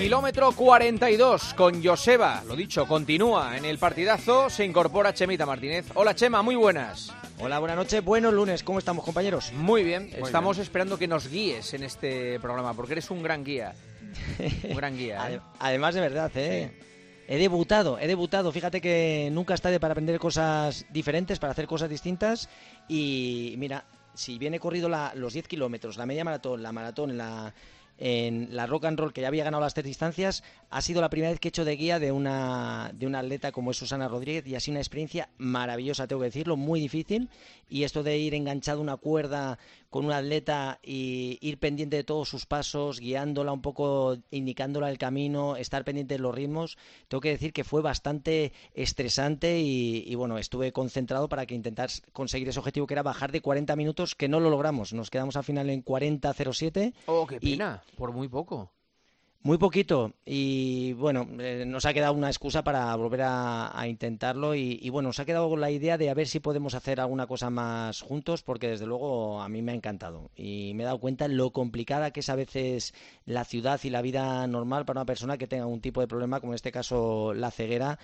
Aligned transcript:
Kilómetro 0.00 0.52
42 0.52 1.52
con 1.52 1.84
Joseba. 1.84 2.42
Lo 2.48 2.56
dicho, 2.56 2.86
continúa 2.86 3.58
en 3.58 3.66
el 3.66 3.76
partidazo. 3.76 4.48
Se 4.48 4.64
incorpora 4.64 5.12
Chemita 5.12 5.44
Martínez. 5.44 5.90
Hola 5.92 6.14
Chema, 6.14 6.40
muy 6.40 6.54
buenas. 6.54 7.12
Hola, 7.38 7.58
buenas 7.58 7.76
noches. 7.76 8.02
Buenos 8.02 8.32
lunes. 8.32 8.62
¿Cómo 8.64 8.78
estamos, 8.78 9.04
compañeros? 9.04 9.52
Muy 9.52 9.84
bien. 9.84 10.10
Estamos 10.16 10.56
esperando 10.56 10.98
que 10.98 11.06
nos 11.06 11.28
guíes 11.28 11.74
en 11.74 11.82
este 11.82 12.40
programa 12.40 12.72
porque 12.72 12.92
eres 12.92 13.10
un 13.10 13.22
gran 13.22 13.44
guía. 13.44 13.74
Un 14.70 14.74
gran 14.74 14.96
guía. 14.96 15.18
¿eh? 15.32 15.40
Además, 15.58 15.94
de 15.94 16.00
verdad, 16.00 16.30
¿eh? 16.34 16.72
He 17.28 17.36
debutado, 17.36 17.98
he 17.98 18.06
debutado. 18.06 18.52
Fíjate 18.52 18.80
que 18.80 19.28
nunca 19.30 19.52
está 19.52 19.68
de 19.68 19.80
para 19.80 19.92
aprender 19.92 20.18
cosas 20.18 20.86
diferentes, 20.88 21.38
para 21.38 21.52
hacer 21.52 21.66
cosas 21.66 21.90
distintas. 21.90 22.48
Y 22.88 23.54
mira, 23.58 23.84
si 24.14 24.38
bien 24.38 24.54
he 24.54 24.60
corrido 24.60 24.88
la, 24.88 25.12
los 25.14 25.34
10 25.34 25.46
kilómetros, 25.46 25.98
la 25.98 26.06
media 26.06 26.24
maratón, 26.24 26.62
la 26.62 26.72
maratón, 26.72 27.18
la 27.18 27.52
en 28.00 28.48
la 28.56 28.66
rock 28.66 28.86
and 28.86 28.98
roll 28.98 29.12
que 29.12 29.20
ya 29.20 29.28
había 29.28 29.44
ganado 29.44 29.62
las 29.62 29.74
tres 29.74 29.84
distancias, 29.84 30.42
ha 30.70 30.80
sido 30.80 31.02
la 31.02 31.10
primera 31.10 31.30
vez 31.30 31.38
que 31.38 31.48
he 31.48 31.50
hecho 31.50 31.66
de 31.66 31.76
guía 31.76 31.98
de 31.98 32.12
una, 32.12 32.90
de 32.94 33.06
una 33.06 33.20
atleta 33.20 33.52
como 33.52 33.70
es 33.70 33.76
Susana 33.76 34.08
Rodríguez 34.08 34.46
y 34.46 34.54
ha 34.54 34.60
sido 34.60 34.72
una 34.72 34.80
experiencia 34.80 35.28
maravillosa, 35.36 36.06
tengo 36.06 36.22
que 36.22 36.28
decirlo, 36.28 36.56
muy 36.56 36.80
difícil. 36.80 37.28
Y 37.68 37.84
esto 37.84 38.02
de 38.02 38.18
ir 38.18 38.34
enganchado 38.34 38.80
una 38.80 38.96
cuerda 38.96 39.58
con 39.90 40.04
un 40.04 40.12
atleta 40.12 40.78
y 40.82 41.38
ir 41.40 41.58
pendiente 41.58 41.96
de 41.96 42.04
todos 42.04 42.28
sus 42.28 42.46
pasos, 42.46 43.00
guiándola 43.00 43.52
un 43.52 43.60
poco, 43.60 44.16
indicándola 44.30 44.88
el 44.88 44.98
camino, 44.98 45.56
estar 45.56 45.84
pendiente 45.84 46.14
de 46.14 46.20
los 46.20 46.34
ritmos, 46.34 46.78
tengo 47.08 47.20
que 47.20 47.30
decir 47.30 47.52
que 47.52 47.64
fue 47.64 47.82
bastante 47.82 48.52
estresante 48.74 49.58
y, 49.60 50.14
bueno, 50.14 50.38
estuve 50.38 50.72
concentrado 50.72 51.28
para 51.28 51.44
que 51.44 51.56
intentar 51.56 51.90
conseguir 52.12 52.48
ese 52.48 52.60
objetivo 52.60 52.86
que 52.86 52.94
era 52.94 53.02
bajar 53.02 53.32
de 53.32 53.40
40 53.40 53.74
minutos, 53.74 54.14
que 54.14 54.28
no 54.28 54.38
lo 54.38 54.48
logramos, 54.48 54.92
nos 54.92 55.10
quedamos 55.10 55.36
al 55.36 55.44
final 55.44 55.68
en 55.68 55.84
40.07. 55.84 56.94
Oh, 57.06 57.26
qué 57.26 57.40
pena, 57.40 57.82
por 57.96 58.12
muy 58.12 58.28
poco. 58.28 58.70
Muy 59.42 59.56
poquito 59.56 60.12
y 60.26 60.92
bueno, 60.92 61.26
eh, 61.38 61.64
nos 61.66 61.86
ha 61.86 61.94
quedado 61.94 62.12
una 62.12 62.28
excusa 62.28 62.62
para 62.62 62.94
volver 62.96 63.22
a, 63.24 63.86
intentarlo 63.88 64.54
y, 64.54 64.86
bueno, 64.90 65.08
nos 65.08 65.18
ha 65.18 65.24
quedado 65.24 65.56
la 65.56 65.70
idea 65.70 65.96
de 65.96 66.10
a 66.10 66.14
ver 66.14 66.28
si 66.28 66.40
podemos 66.40 66.74
hacer 66.74 67.00
alguna 67.00 67.26
cosa 67.26 67.48
más 67.48 68.02
juntos 68.02 68.42
porque 68.42 68.68
desde 68.68 68.84
luego 68.84 69.40
a 69.40 69.48
mí 69.48 69.62
me 69.62 69.72
ha 69.72 69.74
encantado 69.74 70.30
y 70.36 70.72
me 70.74 70.82
he 70.82 70.86
dado 70.86 71.00
cuenta 71.00 71.26
lo 71.26 71.52
complicada 71.52 72.10
que 72.10 72.20
es 72.20 72.28
a 72.28 72.34
veces 72.34 72.92
la 73.24 73.46
ciudad 73.46 73.80
y 73.82 73.88
la 73.88 74.02
vida 74.02 74.46
normal 74.46 74.84
para 74.84 75.00
una 75.00 75.06
persona 75.06 75.38
que 75.38 75.46
tenga 75.46 75.64
un 75.64 75.80
tipo 75.80 76.02
de 76.02 76.08
problema 76.08 76.40
como 76.40 76.52
en 76.52 76.56
este 76.56 76.70
caso 76.70 77.32
la 77.32 77.50
ceguera 77.50 77.98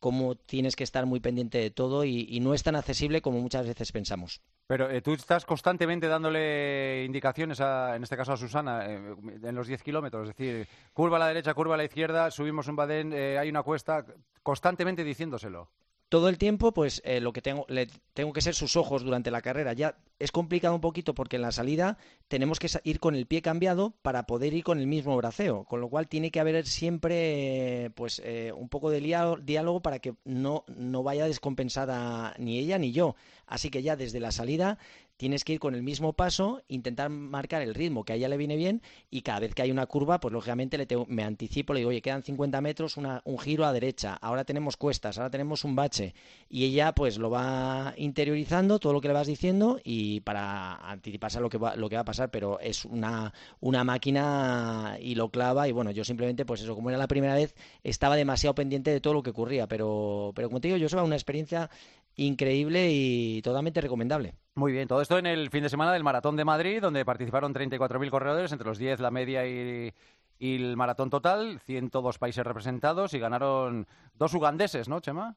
cómo 0.00 0.34
tienes 0.34 0.74
que 0.74 0.84
estar 0.84 1.06
muy 1.06 1.20
pendiente 1.20 1.58
de 1.58 1.70
todo 1.70 2.04
y, 2.04 2.40
no 2.40 2.52
es 2.52 2.64
tan 2.64 2.74
accesible 2.74 3.22
como 3.22 3.40
muchas 3.40 3.66
veces 3.66 3.92
pensamos. 3.92 4.40
Pero 4.70 4.88
eh, 4.88 5.00
tú 5.02 5.14
estás 5.14 5.44
constantemente 5.44 6.06
dándole 6.06 7.02
indicaciones, 7.04 7.60
a, 7.60 7.96
en 7.96 8.04
este 8.04 8.16
caso 8.16 8.34
a 8.34 8.36
Susana, 8.36 8.86
eh, 8.86 9.16
en 9.42 9.54
los 9.56 9.66
10 9.66 9.82
kilómetros, 9.82 10.28
es 10.28 10.36
decir, 10.36 10.68
curva 10.92 11.16
a 11.16 11.18
la 11.18 11.26
derecha, 11.26 11.54
curva 11.54 11.74
a 11.74 11.76
la 11.76 11.82
izquierda, 11.82 12.30
subimos 12.30 12.68
un 12.68 12.76
badén, 12.76 13.12
eh, 13.12 13.36
hay 13.36 13.48
una 13.48 13.64
cuesta, 13.64 14.04
constantemente 14.44 15.02
diciéndoselo 15.02 15.66
todo 16.10 16.28
el 16.28 16.38
tiempo, 16.38 16.72
pues 16.72 17.00
eh, 17.04 17.20
lo 17.20 17.32
que 17.32 17.40
tengo, 17.40 17.64
le, 17.68 17.88
tengo 18.14 18.32
que 18.32 18.40
ser 18.40 18.56
sus 18.56 18.74
ojos 18.74 19.04
durante 19.04 19.30
la 19.30 19.42
carrera. 19.42 19.72
Ya 19.74 19.96
es 20.18 20.32
complicado 20.32 20.74
un 20.74 20.80
poquito 20.80 21.14
porque 21.14 21.36
en 21.36 21.42
la 21.42 21.52
salida 21.52 21.98
tenemos 22.26 22.58
que 22.58 22.68
ir 22.82 22.98
con 22.98 23.14
el 23.14 23.26
pie 23.26 23.42
cambiado 23.42 23.94
para 24.02 24.26
poder 24.26 24.52
ir 24.52 24.64
con 24.64 24.80
el 24.80 24.88
mismo 24.88 25.16
braceo, 25.16 25.64
con 25.64 25.80
lo 25.80 25.88
cual 25.88 26.08
tiene 26.08 26.32
que 26.32 26.40
haber 26.40 26.66
siempre 26.66 27.92
pues 27.94 28.20
eh, 28.24 28.52
un 28.54 28.68
poco 28.68 28.90
de 28.90 29.00
diálogo 29.00 29.80
para 29.82 30.00
que 30.00 30.14
no, 30.24 30.64
no 30.66 31.04
vaya 31.04 31.26
descompensada 31.26 32.34
ni 32.38 32.58
ella 32.58 32.76
ni 32.76 32.90
yo. 32.90 33.14
Así 33.46 33.70
que 33.70 33.82
ya 33.82 33.94
desde 33.94 34.18
la 34.18 34.32
salida 34.32 34.78
tienes 35.20 35.44
que 35.44 35.52
ir 35.52 35.60
con 35.60 35.74
el 35.74 35.82
mismo 35.82 36.14
paso, 36.14 36.62
intentar 36.66 37.10
marcar 37.10 37.60
el 37.60 37.74
ritmo 37.74 38.04
que 38.04 38.14
a 38.14 38.16
ella 38.16 38.30
le 38.30 38.38
viene 38.38 38.56
bien 38.56 38.80
y 39.10 39.20
cada 39.20 39.40
vez 39.40 39.54
que 39.54 39.60
hay 39.60 39.70
una 39.70 39.84
curva, 39.84 40.18
pues 40.18 40.32
lógicamente 40.32 40.78
le 40.78 40.86
me 41.08 41.24
anticipo, 41.24 41.74
le 41.74 41.80
digo, 41.80 41.90
oye, 41.90 42.00
quedan 42.00 42.22
50 42.22 42.58
metros, 42.62 42.96
un 42.96 43.38
giro 43.38 43.66
a 43.66 43.72
derecha, 43.74 44.14
ahora 44.14 44.44
tenemos 44.44 44.78
cuestas, 44.78 45.18
ahora 45.18 45.28
tenemos 45.28 45.62
un 45.64 45.76
bache 45.76 46.14
y 46.48 46.64
ella 46.64 46.94
pues 46.94 47.18
lo 47.18 47.28
va 47.28 47.92
interiorizando, 47.98 48.78
todo 48.78 48.94
lo 48.94 49.02
que 49.02 49.08
le 49.08 49.14
vas 49.14 49.26
diciendo 49.26 49.78
y 49.84 50.20
para 50.20 50.76
anticiparse 50.76 51.36
a 51.36 51.42
lo 51.42 51.50
que 51.50 51.58
va, 51.58 51.76
lo 51.76 51.90
que 51.90 51.96
va 51.96 52.00
a 52.00 52.06
pasar, 52.06 52.30
pero 52.30 52.58
es 52.58 52.86
una, 52.86 53.34
una 53.60 53.84
máquina 53.84 54.96
y 55.02 55.16
lo 55.16 55.28
clava 55.28 55.68
y 55.68 55.72
bueno, 55.72 55.90
yo 55.90 56.02
simplemente 56.02 56.46
pues 56.46 56.62
eso, 56.62 56.74
como 56.74 56.88
era 56.88 56.98
la 56.98 57.08
primera 57.08 57.34
vez, 57.34 57.54
estaba 57.84 58.16
demasiado 58.16 58.54
pendiente 58.54 58.90
de 58.90 59.02
todo 59.02 59.12
lo 59.12 59.22
que 59.22 59.30
ocurría, 59.30 59.68
pero, 59.68 60.32
pero 60.34 60.48
como 60.48 60.62
te 60.62 60.68
digo, 60.68 60.78
yo 60.78 60.88
soy 60.88 61.00
una 61.00 61.16
experiencia 61.16 61.68
increíble 62.16 62.88
y 62.90 63.42
totalmente 63.42 63.80
recomendable. 63.80 64.34
Muy 64.54 64.72
bien, 64.72 64.88
todo 64.88 65.00
esto 65.00 65.18
en 65.18 65.26
el 65.26 65.48
fin 65.50 65.62
de 65.62 65.68
semana 65.68 65.92
del 65.92 66.04
Maratón 66.04 66.36
de 66.36 66.44
Madrid, 66.44 66.82
donde 66.82 67.04
participaron 67.04 67.54
34.000 67.54 68.10
corredores, 68.10 68.52
entre 68.52 68.68
los 68.68 68.78
10 68.78 69.00
la 69.00 69.10
media 69.10 69.46
y, 69.46 69.92
el 70.38 70.76
maratón 70.76 71.10
total, 71.10 71.60
102 71.60 72.18
países 72.18 72.44
representados 72.44 73.14
y 73.14 73.18
ganaron 73.18 73.86
dos 74.14 74.34
ugandeses, 74.34 74.88
¿no, 74.88 75.00
Chema? 75.00 75.36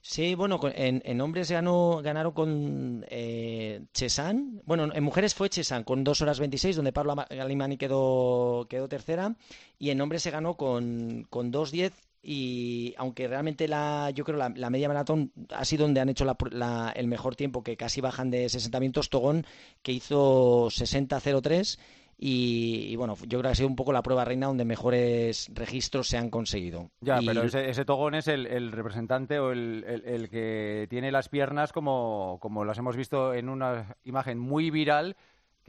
Sí, 0.00 0.36
bueno, 0.36 0.60
en, 0.62 1.20
hombres 1.20 1.50
ganó, 1.50 2.00
ganaron 2.02 2.32
con 2.32 3.04
eh, 3.08 3.82
Chesan. 3.92 4.62
Bueno, 4.64 4.88
en 4.94 5.04
mujeres 5.04 5.34
fue 5.34 5.50
Chesan 5.50 5.82
con 5.82 6.04
2 6.04 6.22
horas 6.22 6.38
26, 6.38 6.76
donde 6.76 6.92
Pablo 6.92 7.16
Galimani 7.28 7.76
quedó, 7.76 8.66
quedó 8.70 8.88
tercera. 8.88 9.34
Y 9.78 9.90
en 9.90 10.00
hombres 10.00 10.22
se 10.22 10.30
ganó 10.30 10.54
con, 10.54 11.26
con 11.28 11.52
2.10 11.52 11.92
y 12.30 12.94
aunque 12.98 13.26
realmente 13.26 13.66
la 13.68 14.10
yo 14.10 14.22
creo 14.22 14.36
la, 14.36 14.52
la 14.54 14.68
media 14.68 14.86
maratón 14.86 15.32
ha 15.48 15.64
sido 15.64 15.84
donde 15.86 16.02
han 16.02 16.10
hecho 16.10 16.26
la, 16.26 16.92
el 16.94 17.06
mejor 17.06 17.36
tiempo 17.36 17.62
que 17.62 17.78
casi 17.78 18.02
bajan 18.02 18.30
de 18.30 18.50
60 18.50 18.80
minutos 18.80 19.08
Togón 19.08 19.46
que 19.82 19.92
hizo 19.92 20.66
60.03 20.66 21.78
y, 22.18 22.88
y, 22.90 22.96
bueno 22.96 23.16
yo 23.22 23.38
creo 23.38 23.42
que 23.42 23.48
ha 23.48 23.54
sido 23.54 23.68
un 23.68 23.76
poco 23.76 23.94
la 23.94 24.02
prueba 24.02 24.26
reina 24.26 24.48
donde 24.48 24.66
mejores 24.66 25.50
registros 25.54 26.08
se 26.08 26.18
han 26.18 26.28
conseguido. 26.28 26.90
Ya 27.00 27.18
pero 27.24 27.44
ese, 27.44 27.70
ese, 27.70 27.86
Togón 27.86 28.14
es 28.14 28.28
el, 28.28 28.46
el 28.46 28.72
representante 28.72 29.38
o 29.38 29.50
el, 29.50 29.84
el, 29.88 30.04
el, 30.04 30.28
que 30.28 30.86
tiene 30.90 31.10
las 31.10 31.30
piernas 31.30 31.72
como, 31.72 32.36
como 32.42 32.62
las 32.66 32.76
hemos 32.76 32.94
visto 32.94 33.32
en 33.32 33.48
una 33.48 33.96
imagen 34.04 34.38
muy 34.38 34.70
viral 34.70 35.16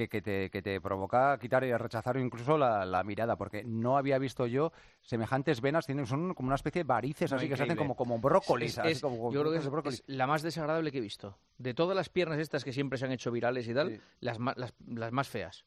que, 0.08 0.22
te, 0.22 0.50
que 0.50 0.62
te 0.62 0.80
provoca 0.80 1.38
quitar 1.40 1.64
y 1.64 1.76
rechazar 1.76 2.18
incluso 2.18 2.58
la, 2.58 3.04
mirada, 3.04 3.36
porque 3.36 3.64
no 3.64 3.98
había 3.98 4.18
visto 4.18 4.48
yo 4.48 4.72
semejantes 5.02 5.62
venas, 5.62 5.86
tienen, 5.86 6.06
son 6.06 6.34
como 6.34 6.48
una 6.48 6.56
especie 6.56 6.84
de 6.84 6.88
varices, 6.88 7.34
así 7.34 7.50
que 7.50 7.58
se 7.58 7.64
hacen 7.64 7.76
como, 7.76 7.96
como 7.96 8.20
brócolis. 8.20 8.76
yo 8.76 9.30
creo 9.32 9.84
que 9.84 9.90
es, 9.90 10.04
la 10.08 10.28
más 10.28 10.42
desagradable 10.42 10.92
que 10.92 11.00
he 11.00 11.02
visto. 11.02 11.38
De 11.58 11.74
todas 11.74 11.96
las 11.96 12.10
piernas 12.10 12.40
estas 12.40 12.64
que 12.64 12.72
siempre 12.72 12.98
se 12.98 13.06
han 13.06 13.12
hecho 13.12 13.32
virales 13.32 13.68
y 13.68 13.74
tal, 13.74 14.02
las, 14.20 14.38
las, 14.56 14.74
las 14.88 15.12
más 15.12 15.28
feas. 15.28 15.66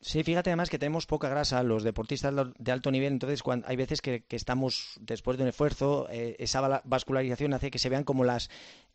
Sí, 0.00 0.22
fíjate 0.22 0.50
además 0.50 0.70
que 0.70 0.78
tenemos 0.78 1.06
poca 1.06 1.28
grasa 1.28 1.62
los 1.64 1.82
deportistas 1.82 2.32
de 2.56 2.72
alto 2.72 2.90
nivel, 2.92 3.12
entonces 3.12 3.42
cuando, 3.42 3.66
hay 3.66 3.74
veces 3.74 4.00
que, 4.00 4.24
estamos 4.30 4.96
después 5.00 5.36
de 5.36 5.42
un 5.42 5.48
esfuerzo, 5.48 6.06
eh, 6.10 6.36
esa 6.38 6.82
vascularización 6.84 7.52
hace 7.52 7.72
que 7.72 7.80
se 7.80 7.88
vean 7.88 8.04
como 8.04 8.22
las, 8.22 8.48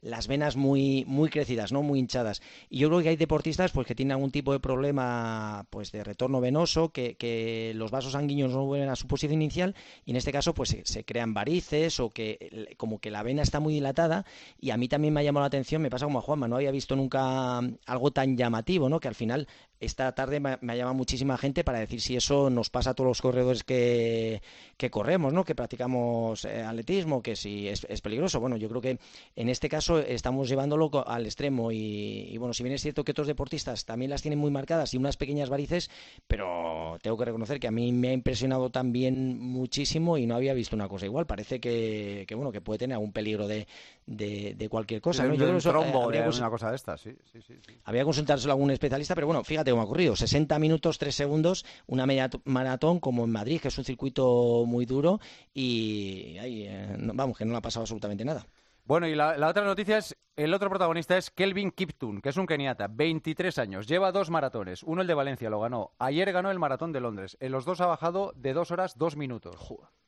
las 0.03 0.27
venas 0.27 0.55
muy, 0.55 1.05
muy 1.07 1.29
crecidas, 1.29 1.71
¿no? 1.71 1.81
muy 1.81 1.99
hinchadas. 1.99 2.41
Y 2.69 2.79
yo 2.79 2.89
creo 2.89 3.01
que 3.01 3.09
hay 3.09 3.15
deportistas 3.15 3.71
pues, 3.71 3.87
que 3.87 3.95
tienen 3.95 4.13
algún 4.13 4.31
tipo 4.31 4.53
de 4.53 4.59
problema 4.59 5.65
pues, 5.69 5.91
de 5.91 6.03
retorno 6.03 6.41
venoso, 6.41 6.89
que, 6.89 7.15
que 7.15 7.73
los 7.75 7.89
vasos 7.91 8.11
sanguíneos 8.11 8.51
no 8.51 8.65
vuelven 8.65 8.89
a 8.89 8.95
su 8.95 9.07
posición 9.07 9.41
inicial 9.41 9.75
y 10.05 10.11
en 10.11 10.17
este 10.17 10.31
caso 10.31 10.53
pues, 10.53 10.77
se, 10.83 11.03
crean 11.05 11.33
varices 11.33 11.99
o 11.99 12.09
que 12.09 12.75
como 12.77 12.99
que 12.99 13.11
la 13.11 13.23
vena 13.23 13.41
está 13.41 13.59
muy 13.59 13.73
dilatada 13.73 14.25
y 14.59 14.71
a 14.71 14.77
mí 14.77 14.87
también 14.87 15.13
me 15.13 15.21
ha 15.21 15.23
llamado 15.23 15.43
la 15.43 15.47
atención, 15.47 15.81
me 15.81 15.89
pasa 15.89 16.05
como 16.05 16.19
a 16.19 16.21
Juanma, 16.21 16.47
no 16.47 16.57
había 16.57 16.71
visto 16.71 16.95
nunca 16.95 17.59
algo 17.85 18.11
tan 18.11 18.37
llamativo, 18.37 18.89
¿no? 18.89 18.99
que 18.99 19.07
al 19.07 19.15
final 19.15 19.47
esta 19.85 20.11
tarde 20.13 20.39
me, 20.39 20.51
ha 20.51 20.75
llamado 20.75 20.93
muchísima 20.93 21.37
gente 21.37 21.63
para 21.63 21.79
decir 21.79 22.01
si 22.01 22.15
eso 22.15 22.49
nos 22.49 22.69
pasa 22.69 22.91
a 22.91 22.93
todos 22.93 23.07
los 23.07 23.21
corredores 23.21 23.63
que, 23.63 24.41
que 24.77 24.89
corremos, 24.89 25.33
¿no? 25.33 25.43
que 25.43 25.55
practicamos 25.55 26.45
eh, 26.45 26.63
atletismo, 26.63 27.21
que 27.21 27.35
si 27.35 27.67
es, 27.67 28.01
peligroso. 28.01 28.39
Bueno, 28.39 28.57
yo 28.57 28.69
creo 28.69 28.81
que 28.81 28.99
en 29.35 29.49
este 29.49 29.69
caso 29.69 29.99
estamos 29.99 30.49
llevándolo 30.49 30.91
al 31.05 31.25
extremo 31.25 31.71
y, 31.71 32.35
bueno, 32.37 32.53
si 32.53 32.63
bien 32.63 32.75
es 32.75 32.81
cierto 32.81 33.03
que 33.03 33.11
otros 33.11 33.27
deportistas 33.27 33.85
también 33.85 34.11
las 34.11 34.21
tienen 34.21 34.39
muy 34.39 34.51
marcadas 34.51 34.93
y 34.93 34.97
unas 34.97 35.17
pequeñas 35.17 35.49
varices, 35.49 35.89
pero 36.27 36.97
tengo 37.01 37.17
que 37.17 37.25
reconocer 37.25 37.59
que 37.59 37.67
a 37.67 37.71
mí 37.71 37.91
me 37.91 38.09
ha 38.09 38.13
impresionado 38.13 38.69
también 38.69 39.39
muchísimo 39.39 40.17
y 40.17 40.25
no 40.25 40.35
había 40.35 40.53
visto 40.53 40.75
una 40.75 40.87
cosa 40.87 41.05
igual. 41.05 41.25
Parece 41.25 41.59
que, 41.59 42.25
bueno, 42.35 42.51
que 42.51 42.61
puede 42.61 42.79
tener 42.79 42.95
algún 42.95 43.11
peligro 43.11 43.47
de, 43.47 43.67
de, 44.05 44.67
cualquier 44.69 45.01
cosa. 45.01 45.23
¿no? 45.23 45.33
Yo 45.33 45.45
creo 45.45 45.57
que 45.57 45.61
trombo, 45.61 46.03
habría, 46.03 46.27
una 46.27 46.49
cosa 46.49 46.69
de 46.69 46.75
estas, 46.75 47.01
sí, 47.01 47.15
sí, 47.31 47.41
sí, 47.41 47.53
Había 47.83 48.01
que 48.01 48.05
consultárselo 48.05 48.51
a 48.51 48.55
algún 48.55 48.71
especialista, 48.71 49.15
pero 49.15 49.27
bueno, 49.27 49.43
fíjate 49.43 49.72
cómo 49.73 49.81
ha 49.81 49.85
ocurrido. 49.85 50.15
60 50.15 50.59
minutos, 50.59 50.97
3 50.99 51.13
segundos, 51.13 51.65
una 51.87 52.05
media 52.05 52.29
maratón 52.45 52.99
como 52.99 53.23
en 53.23 53.31
Madrid, 53.31 53.59
que 53.59 53.69
es 53.69 53.77
un 53.77 53.83
circuito 53.83 54.63
muy 54.67 54.85
duro 54.85 55.19
y 55.53 56.35
eh, 56.39 56.95
vamos, 56.99 57.37
que 57.37 57.45
no 57.45 57.51
le 57.51 57.57
ha 57.57 57.61
pasado 57.61 57.83
absolutamente 57.83 58.23
nada. 58.23 58.45
Bueno, 58.85 59.07
y 59.07 59.15
la, 59.15 59.47
otra 59.47 59.63
noticia 59.63 59.97
es, 59.97 60.15
el 60.35 60.53
otro 60.53 60.69
protagonista 60.69 61.17
es 61.17 61.31
Kelvin 61.31 61.71
Kiptun, 61.71 62.21
que 62.21 62.29
es 62.29 62.37
un 62.37 62.45
keniata, 62.45 62.87
23 62.87 63.57
años, 63.57 63.87
lleva 63.87 64.11
dos 64.11 64.29
maratones, 64.29 64.83
uno 64.83 65.01
el 65.01 65.07
de 65.07 65.13
Valencia 65.13 65.49
lo 65.49 65.61
ganó, 65.61 65.93
ayer 65.99 66.31
ganó 66.33 66.51
el 66.51 66.59
maratón 66.59 66.91
de 66.91 66.99
Londres, 66.99 67.37
en 67.39 67.53
los 67.53 67.63
dos 67.63 67.79
ha 67.79 67.85
bajado 67.85 68.33
de 68.35 68.53
dos 68.53 68.71
horas, 68.71 68.97
dos 68.97 69.15
minutos. 69.15 69.55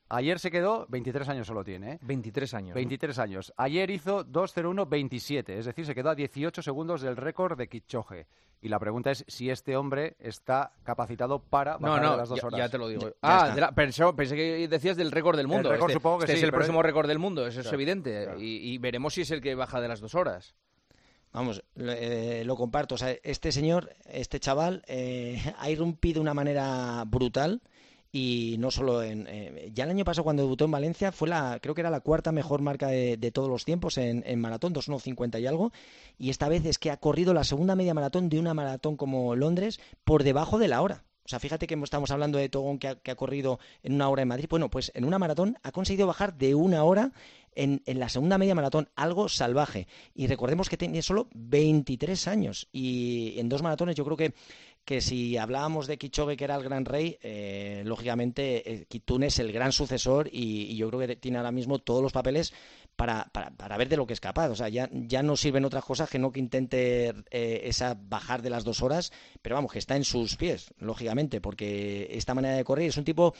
Ayer 0.08 0.40
se 0.40 0.52
quedó, 0.52 0.86
23 0.90 1.28
años 1.30 1.48
solo 1.48 1.64
tiene, 1.64 1.94
¿eh? 1.94 2.00
23 2.04 2.54
años. 2.54 2.76
23 2.76 3.18
años. 3.20 3.54
Ayer 3.58 3.90
hizo 3.90 4.24
2.01.27, 4.26 5.50
es 5.50 5.66
decir, 5.66 5.86
se 5.86 5.96
quedó 5.96 6.10
a 6.12 6.16
18 6.16 6.62
segundos 6.62 7.02
del 7.02 7.18
récord 7.18 7.58
de 7.58 7.68
Kichoge. 7.68 8.28
Y 8.62 8.70
la 8.70 8.80
pregunta 8.80 9.12
es 9.12 9.24
si 9.28 9.50
este 9.50 9.76
hombre 9.76 10.16
está 10.20 10.72
capacitado 10.84 11.40
para 11.40 11.78
bajar 11.78 12.02
no, 12.02 12.08
no, 12.08 12.12
de 12.14 12.18
las 12.18 12.30
dos 12.30 12.40
ya, 12.42 12.48
horas. 12.48 12.58
ya 12.60 12.70
te 12.70 12.78
lo 12.78 12.88
digo. 12.88 13.02
Ya- 13.02 13.10
ya 13.10 13.16
ah, 13.22 13.50
de 13.56 13.62
la- 13.62 13.72
pensé, 13.74 14.04
pensé 14.14 14.36
que 14.36 14.68
decías 14.68 14.98
del 14.98 15.12
récord 15.12 15.38
del 15.38 15.48
mundo. 15.48 15.72
récord 15.72 15.90
este 15.90 16.00
supongo 16.00 16.20
que 16.20 16.24
este 16.26 16.34
sí, 16.34 16.40
es 16.40 16.44
el 16.46 16.52
próximo 16.52 16.80
es- 16.80 16.86
récord 16.86 17.08
del 17.08 17.20
mundo, 17.20 17.46
eso 17.46 17.60
es 17.60 17.66
Claro, 17.66 17.76
evidente. 17.76 18.24
claro. 18.26 18.40
Y, 18.40 18.58
y 18.74 18.78
veremos 18.78 19.14
si 19.14 19.22
es 19.22 19.32
el 19.32 19.42
que 19.42 19.54
baja 19.56 19.82
de 19.82 19.88
las 19.88 20.00
dos 20.02 20.16
horas. 20.16 20.56
Vamos, 21.34 21.64
lo, 21.76 21.92
eh, 21.92 22.44
lo 22.46 22.56
comparto. 22.56 22.96
O 22.96 22.98
sea, 22.98 23.14
este 23.24 23.52
señor, 23.52 23.90
este 24.06 24.40
chaval, 24.40 24.84
eh, 24.88 25.42
ha 25.60 25.70
irrumpido 25.70 26.16
de 26.16 26.22
una 26.22 26.34
manera 26.34 27.04
brutal 27.06 27.62
y 28.18 28.56
no 28.60 28.72
solo 28.72 29.04
en... 29.04 29.28
eh, 29.28 29.72
ya 29.74 29.84
el 29.84 29.90
año 29.90 30.06
pasado 30.06 30.24
cuando 30.24 30.44
debutó 30.44 30.64
en 30.64 30.72
Valencia 30.72 31.12
fue 31.12 31.28
la, 31.28 31.60
creo 31.62 31.76
que 31.76 31.82
era 31.82 31.90
la 31.90 32.00
cuarta 32.00 32.32
mejor 32.32 32.62
marca 32.62 32.88
de, 32.88 33.18
de 33.18 33.32
todos 33.32 33.50
los 33.50 33.66
tiempos 33.66 33.98
en, 33.98 34.24
en 34.26 34.40
maratón, 34.40 34.74
2.150 34.74 35.42
y 35.42 35.48
algo. 35.48 35.74
Y 36.18 36.30
esta 36.30 36.48
vez 36.48 36.66
es 36.66 36.78
que 36.78 36.92
ha 36.92 36.98
corrido 36.98 37.34
la 37.34 37.44
segunda 37.44 37.76
media 37.76 37.94
maratón 37.94 38.30
de 38.30 38.40
una 38.40 38.54
maratón 38.54 38.96
como 38.96 39.36
Londres 39.36 39.82
por 40.06 40.24
debajo 40.24 40.58
de 40.58 40.70
la 40.70 40.82
hora. 40.82 41.04
O 41.26 41.28
sea, 41.28 41.40
fíjate 41.40 41.68
que 41.68 41.74
estamos 41.74 42.12
hablando 42.12 42.38
de 42.38 42.48
Togón 42.50 42.78
que 42.78 42.88
ha, 42.88 42.96
que 42.96 43.12
ha 43.12 43.16
corrido 43.16 43.60
en 43.84 43.96
una 43.96 44.08
hora 44.08 44.22
en 44.22 44.28
Madrid. 44.28 44.46
Bueno, 44.50 44.70
pues 44.70 44.92
en 44.96 45.04
una 45.04 45.20
maratón 45.20 45.58
ha 45.64 45.72
conseguido 45.72 46.08
bajar 46.08 46.38
de 46.38 46.56
una 46.56 46.84
hora 46.84 47.12
en, 47.56 47.82
en 47.86 48.00
la 48.00 48.10
segunda 48.10 48.38
media 48.38 48.54
maratón, 48.54 48.90
algo 48.96 49.28
salvaje. 49.28 49.88
Y 50.14 50.28
recordemos 50.28 50.70
que 50.70 50.78
tiene 50.78 51.02
solo 51.02 51.28
23 51.34 52.28
años. 52.28 52.68
Y 52.72 53.40
en 53.40 53.50
dos 53.50 53.64
maratones 53.64 53.96
yo 53.96 54.06
creo 54.06 54.18
que, 54.18 54.34
que 54.86 55.02
si 55.02 55.36
hablábamos 55.36 55.88
de 55.88 55.98
Kichogue, 55.98 56.38
que 56.38 56.44
era 56.44 56.56
el 56.56 56.64
gran 56.64 56.86
rey, 56.86 57.18
eh, 57.24 57.82
lógicamente 57.86 58.72
eh, 58.72 58.86
Kitune 58.86 59.28
es 59.28 59.40
el 59.40 59.52
gran 59.52 59.72
sucesor 59.72 60.30
y, 60.32 60.68
y 60.72 60.78
yo 60.78 60.88
creo 60.90 61.00
que 61.00 61.16
tiene 61.16 61.40
ahora 61.40 61.52
mismo 61.52 61.80
todos 61.80 62.04
los 62.04 62.14
papeles 62.14 62.54
para, 62.96 63.26
para, 63.32 63.50
para 63.50 63.78
ver 63.78 63.90
de 63.90 63.98
lo 63.98 64.06
que 64.06 64.14
es 64.14 64.20
capaz. 64.20 64.50
O 64.50 64.56
sea, 64.56 64.70
ya, 64.70 64.88
ya 64.92 65.24
no 65.24 65.36
sirven 65.36 65.66
otras 65.66 65.84
cosas 65.84 66.10
que 66.10 66.20
no 66.20 66.32
que 66.32 66.40
intente 66.40 67.14
eh, 67.32 67.62
esa 67.64 67.98
bajar 68.00 68.44
de 68.44 68.52
las 68.52 68.64
dos 68.64 68.84
horas, 68.84 69.12
pero 69.42 69.56
vamos, 69.56 69.72
que 69.72 69.80
está 69.80 69.96
en 69.96 70.04
sus 70.04 70.36
pies, 70.36 70.74
lógicamente, 70.78 71.42
porque 71.42 72.08
esta 72.12 72.36
manera 72.36 72.56
de 72.56 72.64
correr 72.64 72.88
es 72.88 72.98
un 72.98 73.06
tipo 73.06 73.34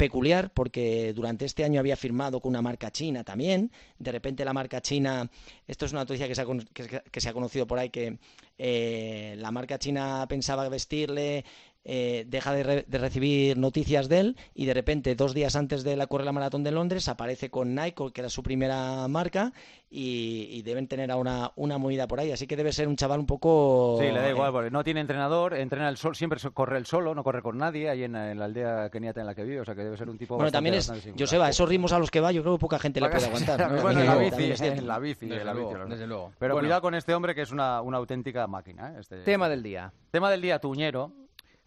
peculiar 0.00 0.50
porque 0.54 1.12
durante 1.12 1.44
este 1.44 1.62
año 1.62 1.78
había 1.78 1.94
firmado 1.94 2.40
con 2.40 2.48
una 2.48 2.62
marca 2.62 2.90
china 2.90 3.22
también. 3.22 3.70
De 3.98 4.10
repente 4.10 4.46
la 4.46 4.54
marca 4.54 4.80
china, 4.80 5.30
esto 5.68 5.84
es 5.84 5.92
una 5.92 6.00
noticia 6.00 6.26
que 6.26 6.34
se 6.34 6.40
ha, 6.40 6.46
que, 6.72 7.02
que 7.12 7.20
se 7.20 7.28
ha 7.28 7.34
conocido 7.34 7.66
por 7.66 7.78
ahí, 7.78 7.90
que 7.90 8.18
eh, 8.56 9.34
la 9.36 9.50
marca 9.50 9.78
china 9.78 10.24
pensaba 10.26 10.66
vestirle, 10.70 11.44
eh, 11.84 12.24
deja 12.28 12.52
de, 12.52 12.62
re- 12.62 12.84
de 12.86 12.98
recibir 12.98 13.56
noticias 13.56 14.08
de 14.08 14.20
él 14.20 14.36
y 14.54 14.66
de 14.66 14.74
repente 14.74 15.14
dos 15.14 15.32
días 15.34 15.56
antes 15.56 15.82
de 15.82 15.96
la 15.96 16.06
correr 16.06 16.26
la 16.26 16.32
maratón 16.32 16.62
de 16.62 16.70
Londres 16.72 17.08
aparece 17.08 17.50
con 17.50 17.74
Nike, 17.74 18.12
que 18.12 18.20
era 18.20 18.28
su 18.30 18.42
primera 18.42 19.08
marca, 19.08 19.52
y, 19.92 20.46
y 20.50 20.62
deben 20.62 20.86
tener 20.86 21.10
ahora 21.10 21.52
una 21.56 21.78
movida 21.78 22.06
por 22.06 22.20
ahí. 22.20 22.30
Así 22.30 22.46
que 22.46 22.54
debe 22.56 22.72
ser 22.72 22.86
un 22.86 22.96
chaval 22.96 23.18
un 23.20 23.26
poco... 23.26 23.96
Sí, 23.98 24.06
le 24.06 24.20
da 24.20 24.28
eh, 24.28 24.30
igual, 24.30 24.52
porque 24.52 24.70
no 24.70 24.84
tiene 24.84 25.00
entrenador, 25.00 25.54
entrena 25.54 25.88
el 25.88 25.96
sol, 25.96 26.14
siempre 26.14 26.38
corre 26.52 26.78
el 26.78 26.86
solo, 26.86 27.14
no 27.14 27.24
corre 27.24 27.42
con 27.42 27.58
nadie, 27.58 27.88
ahí 27.90 28.04
en, 28.04 28.14
en 28.14 28.38
la 28.38 28.44
aldea 28.44 28.88
keniata 28.90 29.20
en 29.20 29.26
la 29.26 29.34
que 29.34 29.42
vive, 29.44 29.60
o 29.60 29.64
sea 29.64 29.74
que 29.74 29.82
debe 29.82 29.96
ser 29.96 30.08
un 30.08 30.18
tipo 30.18 30.34
Bueno, 30.36 30.44
bastante, 30.46 30.56
también 30.58 30.74
es, 30.76 30.88
bastante. 30.88 31.18
Joseba, 31.22 31.48
esos 31.48 31.68
ritmos 31.68 31.92
a 31.92 31.98
los 31.98 32.10
que 32.10 32.20
va, 32.20 32.30
yo 32.30 32.42
creo 32.42 32.54
que 32.56 32.60
poca 32.60 32.78
gente 32.78 33.00
le 33.00 33.08
puede 33.08 33.26
aguantar. 33.26 33.72
¿no? 33.72 33.82
bueno, 33.82 34.00
en 34.00 34.06
la 34.06 34.16
bici, 34.16 34.64
en 34.64 34.86
la 34.86 34.98
bici, 34.98 35.26
Desde 35.26 35.44
la 35.44 35.54
luego, 35.54 35.74
desde. 35.88 36.06
Pero 36.38 36.54
Bueno. 36.54 36.58
cuidado 36.58 36.82
con 36.82 36.94
este 36.94 37.14
hombre 37.14 37.34
que 37.34 37.42
es 37.42 37.50
una, 37.50 37.80
una 37.82 37.96
auténtica 37.98 38.46
máquina. 38.46 38.90
¿eh? 38.92 39.00
Este, 39.00 39.16
Tema 39.22 39.48
del 39.48 39.62
día. 39.62 39.92
tema 40.10 40.30
del 40.30 40.40
día, 40.40 40.58
Tuñero. 40.60 41.12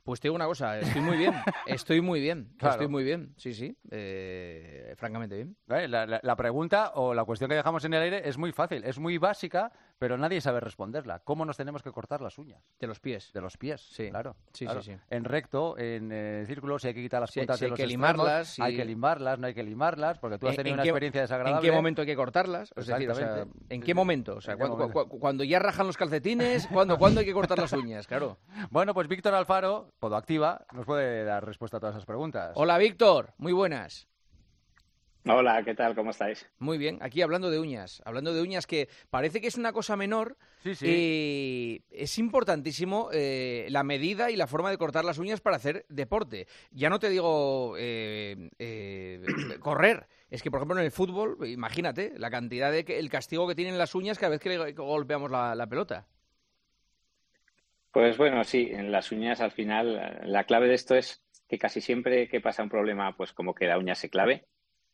Pues 0.03 0.19
te 0.19 0.27
digo 0.27 0.35
una 0.35 0.45
cosa, 0.47 0.79
estoy 0.79 1.01
muy 1.01 1.15
bien, 1.15 1.33
estoy 1.65 2.01
muy 2.01 2.19
bien, 2.19 2.49
Claro. 2.57 2.73
estoy 2.73 2.87
muy 2.89 3.05
bien, 3.05 3.33
sí, 3.37 3.53
sí, 3.53 3.77
eh, 3.89 4.93
francamente 4.97 5.35
bien. 5.35 5.55
La, 5.67 5.87
la- 5.87 6.19
la 6.21 6.35
pregunta 6.35 6.91
o 6.95 7.13
la 7.13 7.23
cuestión 7.23 7.49
que 7.49 7.55
dejamos 7.55 7.85
en 7.85 7.93
el 7.93 8.01
aire 8.01 8.27
es 8.27 8.37
muy 8.37 8.51
fácil, 8.51 8.83
es 8.83 8.99
muy 8.99 9.17
básica, 9.17 9.71
pero 9.99 10.17
nadie 10.17 10.41
sabe 10.41 10.59
responderla. 10.59 11.19
¿Cómo 11.19 11.45
nos 11.45 11.57
tenemos 11.57 11.81
que 11.83 11.91
cortar 11.91 12.21
las 12.21 12.37
uñas? 12.37 12.61
De 12.79 12.87
los 12.87 12.99
pies. 12.99 13.31
De 13.33 13.41
los 13.41 13.57
pies, 13.57 13.81
Sí. 13.81 14.09
claro. 14.09 14.35
Sí, 14.53 14.65
claro. 14.65 14.81
sí, 14.81 14.93
sí. 14.93 14.99
En 15.09 15.23
recto, 15.23 15.77
en 15.77 16.11
eh, 16.11 16.43
círculo, 16.47 16.77
si 16.79 16.87
hay 16.89 16.93
que 16.93 17.01
quitar 17.01 17.21
las 17.21 17.31
puntas 17.31 17.57
sí 17.57 17.61
de 17.61 17.65
hay 17.65 17.69
los 17.71 17.77
que 17.77 17.83
extremos, 17.83 18.11
limarlas. 18.15 18.59
Hay 18.59 18.75
que 18.75 18.85
limarlas, 18.85 19.39
no 19.39 19.47
hay 19.47 19.53
que 19.53 19.63
limarlas, 19.63 20.19
porque 20.19 20.37
tú 20.37 20.47
has 20.47 20.53
¿En- 20.53 20.57
tenido 20.57 20.73
en 20.73 20.75
una 20.75 20.83
qué- 20.83 20.89
experiencia 20.89 21.21
desagradable. 21.21 21.57
¿En 21.67 21.71
qué 21.71 21.75
momento 21.75 22.01
hay 22.01 22.07
que 22.07 22.15
cortarlas? 22.15 22.73
Es 22.75 22.87
decir, 22.87 23.09
o 23.09 23.15
sea. 23.15 23.45
¿en 23.69 23.81
qué 23.81 23.93
momento? 23.93 24.35
O 24.35 24.41
sea, 24.41 24.53
¿En 24.53 24.57
qué 24.57 24.61
cuando, 24.67 24.77
momento? 24.77 25.07
cu- 25.09 25.19
cuando 25.19 25.43
ya 25.43 25.59
rajan 25.59 25.87
los 25.87 25.97
calcetines, 25.97 26.67
¿cuándo, 26.67 26.97
¿cuándo 26.97 27.19
hay 27.21 27.25
que 27.25 27.33
cortar 27.33 27.59
las 27.59 27.73
uñas? 27.73 28.07
Claro. 28.07 28.37
Bueno, 28.71 28.93
pues 28.93 29.07
Víctor 29.07 29.33
Alfaro, 29.35 29.89
Podoactiva, 29.99 30.65
nos 30.73 30.85
puede 30.85 31.23
dar 31.23 31.45
respuesta 31.45 31.77
a 31.77 31.79
todas 31.79 31.95
esas 31.95 32.05
preguntas. 32.05 32.51
Hola, 32.55 32.77
Víctor, 32.77 33.33
muy 33.37 33.53
buenas. 33.53 34.07
Hola, 35.25 35.63
¿qué 35.63 35.73
tal? 35.73 35.95
¿Cómo 35.95 36.11
estáis? 36.11 36.45
Muy 36.59 36.77
bien, 36.77 36.97
aquí 37.01 37.21
hablando 37.21 37.49
de 37.49 37.59
uñas, 37.59 38.01
hablando 38.05 38.33
de 38.33 38.41
uñas 38.41 38.67
que 38.67 38.89
parece 39.09 39.39
que 39.41 39.47
es 39.47 39.55
una 39.57 39.71
cosa 39.73 39.95
menor 39.95 40.37
Sí, 40.63 40.75
sí. 40.75 40.85
y 40.87 41.81
es 41.91 42.17
importantísimo 42.17 43.09
eh, 43.13 43.67
la 43.69 43.83
medida 43.83 44.31
y 44.31 44.35
la 44.35 44.47
forma 44.47 44.69
de 44.69 44.77
cortar 44.77 45.03
las 45.05 45.17
uñas 45.17 45.41
para 45.41 45.57
hacer 45.57 45.85
deporte. 45.89 46.47
Ya 46.71 46.89
no 46.89 46.99
te 46.99 47.09
digo 47.09 47.75
eh, 47.77 48.49
eh, 48.59 49.21
correr, 49.59 50.07
es 50.29 50.41
que 50.41 50.51
por 50.51 50.59
ejemplo 50.59 50.77
en 50.77 50.85
el 50.85 50.91
fútbol, 50.91 51.37
imagínate 51.47 52.13
la 52.17 52.29
cantidad 52.29 52.71
de 52.71 52.83
que- 52.85 52.99
el 52.99 53.09
castigo 53.09 53.47
que 53.47 53.55
tienen 53.55 53.77
las 53.77 53.95
uñas 53.95 54.17
cada 54.19 54.31
vez 54.31 54.41
que 54.41 54.49
le 54.49 54.71
golpeamos 54.73 55.31
la, 55.31 55.55
la 55.55 55.67
pelota. 55.67 56.05
Pues 57.91 58.17
bueno, 58.17 58.43
sí, 58.43 58.69
en 58.71 58.91
las 58.91 59.11
uñas 59.11 59.39
al 59.39 59.51
final 59.51 60.19
la 60.25 60.43
clave 60.45 60.67
de 60.67 60.73
esto 60.73 60.95
es 60.95 61.23
que 61.47 61.57
casi 61.59 61.79
siempre 61.81 62.27
que 62.27 62.41
pasa 62.41 62.63
un 62.63 62.69
problema, 62.69 63.15
pues 63.15 63.33
como 63.33 63.53
que 63.53 63.67
la 63.67 63.77
uña 63.77 63.95
se 63.95 64.09
clave, 64.09 64.47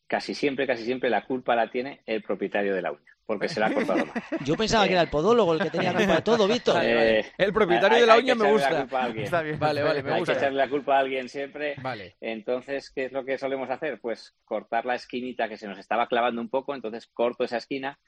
casi 0.09 0.33
siempre, 0.33 0.67
casi 0.67 0.83
siempre 0.83 1.09
la 1.09 1.23
culpa 1.25 1.56
la 1.56 1.69
tiene 1.71 2.01
el 2.06 2.21
propietario 2.23 2.73
de 2.75 2.81
la 2.81 2.91
uña, 2.91 3.15
porque 3.25 3.47
se 3.47 3.59
la 3.59 3.67
ha 3.67 3.73
cortado 3.73 4.06
mal. 4.07 4.23
Yo 4.45 4.56
pensaba 4.57 4.85
que 4.88 4.94
era 4.94 5.03
el 5.03 5.09
podólogo 5.09 5.53
el 5.53 5.61
que 5.61 5.69
tenía 5.69 5.94
culpa 5.94 6.15
de 6.15 6.21
todo, 6.23 6.47
Víctor. 6.47 6.81
Eh, 6.83 7.23
El 7.38 7.53
propietario 7.53 7.95
hay- 7.95 8.01
de 8.01 8.07
la 8.07 8.17
uña 8.17 8.35
me 8.35 8.50
echarle 8.50 8.59
la 8.61 8.67
gusta. 8.69 8.79
culpa 8.81 9.00
a 9.00 9.03
alguien. 9.06 9.23
Está 9.25 9.41
bien. 9.44 9.59
Vale, 9.59 9.83
vale, 9.83 10.03
me 10.03 10.11
Hay 10.13 10.23
que 10.23 10.31
echarle 10.31 10.57
la 10.57 10.69
culpa 10.69 10.95
a 10.97 11.00
alguien 11.00 11.29
siempre. 11.29 11.75
Vale. 11.81 12.15
Entonces, 12.19 12.91
¿qué 12.91 13.06
es 13.06 13.11
lo 13.11 13.23
que 13.23 13.38
solemos 13.38 13.69
hacer? 13.69 14.01
Pues 14.01 14.35
cortar 14.44 14.85
la 14.85 14.95
esquinita 14.95 15.47
que 15.47 15.57
se 15.57 15.67
nos 15.67 15.77
estaba 15.77 16.07
clavando 16.07 16.41
un 16.41 16.50
poco, 16.50 16.73
entonces 16.75 17.07
corto 17.13 17.44
esa 17.44 17.57
esquina 17.57 18.00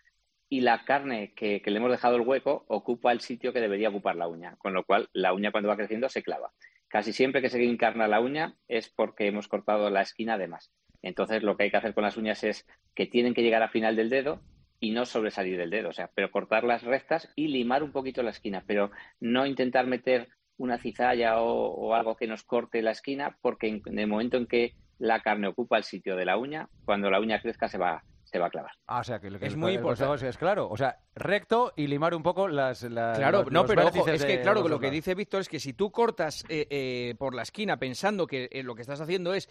y 0.49 0.61
la 0.61 0.83
carne 0.83 1.33
que, 1.35 1.61
que 1.61 1.71
le 1.71 1.77
hemos 1.77 1.91
dejado 1.91 2.15
el 2.17 2.23
hueco 2.23 2.65
ocupa 2.67 3.11
el 3.13 3.21
sitio 3.21 3.53
que 3.53 3.61
debería 3.61 3.87
ocupar 3.89 4.15
la 4.17 4.27
uña, 4.27 4.55
con 4.57 4.73
lo 4.73 4.83
cual 4.83 5.07
la 5.13 5.33
uña 5.33 5.51
cuando 5.51 5.69
va 5.69 5.77
creciendo 5.77 6.09
se 6.09 6.23
clava. 6.23 6.51
Casi 6.89 7.13
siempre 7.13 7.41
que 7.41 7.49
se 7.49 7.63
encarna 7.63 8.07
la 8.09 8.19
uña 8.19 8.55
es 8.67 8.89
porque 8.89 9.27
hemos 9.27 9.47
cortado 9.47 9.89
la 9.89 10.01
esquina 10.01 10.37
de 10.37 10.49
más. 10.49 10.69
Entonces, 11.01 11.43
lo 11.43 11.57
que 11.57 11.63
hay 11.63 11.71
que 11.71 11.77
hacer 11.77 11.93
con 11.93 12.03
las 12.03 12.17
uñas 12.17 12.43
es 12.43 12.67
que 12.95 13.05
tienen 13.05 13.33
que 13.33 13.41
llegar 13.41 13.63
al 13.63 13.69
final 13.69 13.95
del 13.95 14.09
dedo 14.09 14.41
y 14.79 14.91
no 14.91 15.05
sobresalir 15.05 15.57
del 15.57 15.69
dedo, 15.69 15.89
o 15.89 15.93
sea, 15.93 16.09
pero 16.15 16.31
cortarlas 16.31 16.83
rectas 16.83 17.31
y 17.35 17.47
limar 17.47 17.83
un 17.83 17.91
poquito 17.91 18.23
la 18.23 18.31
esquina, 18.31 18.63
pero 18.65 18.91
no 19.19 19.45
intentar 19.45 19.85
meter 19.85 20.29
una 20.57 20.79
cizalla 20.79 21.39
o, 21.41 21.71
o 21.73 21.93
algo 21.93 22.15
que 22.15 22.27
nos 22.27 22.43
corte 22.43 22.81
la 22.81 22.91
esquina, 22.91 23.37
porque 23.41 23.67
en, 23.67 23.81
en 23.85 23.99
el 23.99 24.07
momento 24.07 24.37
en 24.37 24.47
que 24.47 24.73
la 24.97 25.21
carne 25.21 25.47
ocupa 25.47 25.77
el 25.77 25.83
sitio 25.83 26.15
de 26.15 26.25
la 26.25 26.37
uña, 26.37 26.67
cuando 26.85 27.09
la 27.09 27.19
uña 27.19 27.41
crezca 27.41 27.67
se 27.67 27.77
va, 27.77 28.03
se 28.31 28.39
va 28.39 28.47
a 28.47 28.49
clavar. 28.49 28.71
Ah, 28.87 28.99
o 28.99 29.03
sea, 29.03 29.19
que, 29.19 29.27
Es 29.27 29.33
el- 29.53 29.57
muy 29.57 29.73
importante. 29.73 30.27
es, 30.27 30.37
claro. 30.37 30.69
O 30.69 30.77
sea, 30.77 30.97
recto 31.15 31.73
y 31.75 31.87
limar 31.87 32.15
un 32.15 32.23
poco 32.23 32.47
las. 32.47 32.83
las- 32.83 33.17
Claro, 33.17 33.43
los- 33.43 33.51
no, 33.51 33.61
los 33.63 33.69
pero 33.69 33.87
ojo, 33.87 34.07
es 34.09 34.23
que 34.25 34.41
claro 34.41 34.67
lo 34.67 34.79
que 34.79 34.89
dice 34.91 35.15
Víctor 35.15 35.41
es 35.41 35.49
que 35.49 35.59
si 35.59 35.73
tú 35.73 35.91
cortas 35.91 36.45
eh, 36.49 36.67
eh, 36.69 37.15
por 37.17 37.35
la 37.35 37.41
esquina 37.41 37.77
pensando 37.77 38.25
que 38.27 38.47
eh, 38.51 38.63
lo 38.63 38.75
que 38.75 38.81
estás 38.81 39.01
haciendo 39.01 39.33
es 39.33 39.49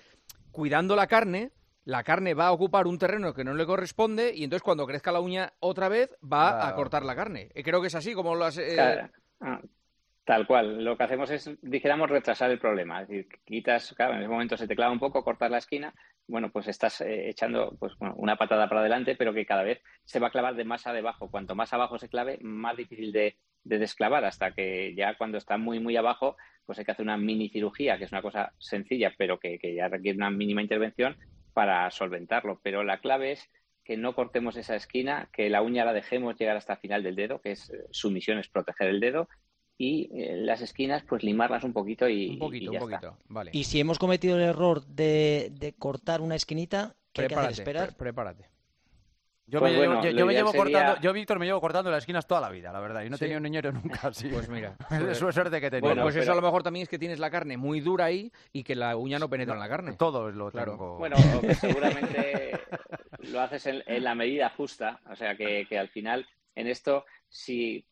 cuidando 0.50 0.96
la 0.96 1.06
carne, 1.06 1.52
la 1.84 2.02
carne 2.04 2.34
va 2.34 2.46
a 2.46 2.52
ocupar 2.52 2.87
un 2.87 2.99
terreno 2.99 3.34
que 3.34 3.44
no 3.44 3.54
le 3.54 3.66
corresponde 3.66 4.32
y 4.34 4.44
entonces 4.44 4.62
cuando 4.62 4.87
crezca 4.87 5.12
la 5.12 5.20
uña 5.20 5.52
otra 5.60 5.88
vez 5.88 6.10
va 6.25 6.66
a 6.66 6.75
cortar 6.75 7.04
la 7.04 7.14
carne. 7.16 7.50
Eh, 7.54 7.62
Creo 7.62 7.80
que 7.80 7.88
es 7.88 7.94
así 7.94 8.14
como 8.14 8.34
lo 8.34 8.44
has... 8.46 8.56
eh, 8.58 8.72
Claro. 8.75 9.08
Ah, 9.40 9.60
Tal 10.25 10.46
cual. 10.46 10.84
Lo 10.84 10.96
que 10.96 11.02
hacemos 11.02 11.28
es, 11.30 11.50
dijéramos, 11.60 12.08
retrasar 12.08 12.50
el 12.52 12.58
problema. 12.60 13.02
Es 13.02 13.08
decir, 13.08 13.28
quitas, 13.44 13.92
claro, 13.96 14.12
en 14.14 14.20
ese 14.20 14.28
momento 14.28 14.56
se 14.56 14.68
te 14.68 14.76
clava 14.76 14.92
un 14.92 15.00
poco, 15.00 15.25
cortas 15.25 15.50
la 15.50 15.58
esquina, 15.58 15.92
bueno, 16.27 16.50
pues 16.50 16.69
estás 16.69 17.00
eh, 17.00 17.29
echando 17.29 17.77
pues, 17.79 17.95
una 18.17 18.37
patada 18.37 18.69
para 18.69 18.81
adelante, 18.81 19.17
pero 19.17 19.35
que 19.35 19.47
cada 19.47 19.62
vez 19.62 19.83
se 20.05 20.21
va 20.21 20.29
a 20.29 20.31
clavar 20.31 20.55
de 20.55 20.65
más 20.65 20.87
a 20.87 20.93
debajo. 20.93 21.31
Cuanto 21.31 21.55
más 21.55 21.73
abajo 21.73 21.99
se 21.99 22.09
clave, 22.09 22.39
más 22.43 22.77
difícil 22.77 23.12
de, 23.12 23.37
de 23.65 23.79
desclavar, 23.79 24.25
hasta 24.25 24.53
que 24.53 24.95
ya 24.95 25.17
cuando 25.17 25.39
está 25.39 25.59
muy, 25.59 25.81
muy 25.81 25.97
abajo, 25.97 26.37
pues 26.67 26.79
hay 26.79 26.85
que 26.85 26.93
hacer 26.93 27.05
una 27.05 27.17
mini 27.17 27.49
cirugía, 27.49 27.99
que 27.99 28.05
es 28.05 28.12
una 28.12 28.23
cosa 28.23 28.53
sencilla, 28.59 29.15
pero 29.19 29.41
que, 29.41 29.59
que 29.59 29.75
ya 29.75 29.89
requiere 29.89 30.17
una 30.17 30.31
mínima 30.31 30.62
intervención 30.62 31.17
para 31.53 31.91
solventarlo. 31.91 32.61
Pero 32.62 32.85
la 32.85 33.00
clave 33.00 33.33
es 33.33 33.50
que 33.85 33.97
no 33.97 34.15
cortemos 34.15 34.57
esa 34.57 34.77
esquina, 34.77 35.29
que 35.33 35.50
la 35.50 35.62
uña 35.62 35.85
la 35.85 35.93
dejemos 35.93 36.39
llegar 36.39 36.57
hasta 36.57 36.75
el 36.75 36.79
final 36.79 37.03
del 37.03 37.17
dedo, 37.17 37.41
que 37.41 37.53
es 37.53 37.71
eh, 37.71 37.87
su 37.91 38.11
misión 38.11 38.39
es 38.39 38.49
proteger 38.49 38.89
el 38.89 39.00
dedo, 39.00 39.29
y 39.82 40.10
eh, 40.12 40.37
las 40.37 40.60
esquinas, 40.60 41.02
pues 41.08 41.22
limarlas 41.22 41.64
un 41.64 41.72
poquito 41.72 42.06
y, 42.06 42.28
un 42.30 42.38
poquito, 42.38 42.64
y 42.66 42.68
un 42.68 42.75
está. 42.92 43.00
poquito. 43.00 43.16
Vale. 43.28 43.50
Y 43.54 43.64
si 43.64 43.80
hemos 43.80 43.99
cometido 43.99 44.37
el 44.37 44.42
error 44.42 44.84
de, 44.84 45.50
de 45.58 45.72
cortar 45.72 46.20
una 46.20 46.34
esquinita, 46.34 46.94
¿qué 47.14 47.22
hay 47.22 47.28
que 47.28 47.34
hacer? 47.34 47.37
prepárate, 47.37 47.52
Esperar. 47.62 47.87
pre- 47.88 47.96
prepárate. 47.96 48.44
Yo, 49.46 49.58
Pues 49.58 49.72
me 49.72 49.78
bueno, 49.78 50.02
llevo, 50.02 50.18
yo, 50.18 50.26
me 50.26 50.34
llevo 50.34 50.52
sería- 50.52 50.62
cortando, 50.64 51.00
yo, 51.00 51.12
Víctor, 51.14 51.38
me 51.38 51.46
llevo 51.46 51.60
cortando 51.62 51.90
las 51.90 52.02
esquinas 52.02 52.26
toda 52.26 52.42
la 52.42 52.50
vida, 52.50 52.70
la 52.72 52.78
verdad. 52.80 53.02
Y 53.04 53.08
no 53.08 53.14
he 53.16 53.18
Sí. 53.18 53.25
tenido 53.25 53.38
un 53.38 53.42
niñero 53.44 53.72
nunca 54.02 54.08
así. 54.08 54.28
Pues 54.28 54.49
mira. 54.50 54.76
es 55.10 55.16
su 55.18 55.32
suerte 55.32 55.58
que 55.60 55.66
he 55.68 55.70
tenido. 55.70 55.88
Bueno, 55.88 56.02
pues 56.02 56.14
eso 56.16 56.30
a 56.30 56.34
lo 56.37 56.42
mejor 56.42 56.62
también 56.62 56.82
es 56.82 56.88
que 56.90 56.99
tienes 56.99 57.18
la 57.18 57.30
carne 57.30 57.56
muy 57.56 57.80
dura 57.80 58.04
ahí 58.04 58.30
y 58.52 58.62
que 58.62 58.75
la 58.76 58.96
uña 58.99 59.18
no 59.18 59.30
penetra 59.30 59.54
en 59.54 59.60
la 59.60 59.68
carne. 59.68 59.94
Todo 59.94 60.30
lo 60.30 60.50
Claro. 60.52 60.72
tengo. 60.72 60.99
Bueno, 60.99 61.16
o 61.37 61.40
que 61.40 61.54
seguramente 61.54 62.52
lo 63.32 63.40
haces 63.40 63.66
en, 63.66 63.82
en 63.87 64.04
la 64.04 64.14
medida 64.14 64.50
justa, 64.50 65.00
o 65.10 65.16
sea 65.16 65.34
que, 65.37 65.66
que 65.68 65.78
al 65.78 65.88
final 65.88 66.26
en 66.54 66.66
esto, 66.66 67.04
si, 67.28 67.85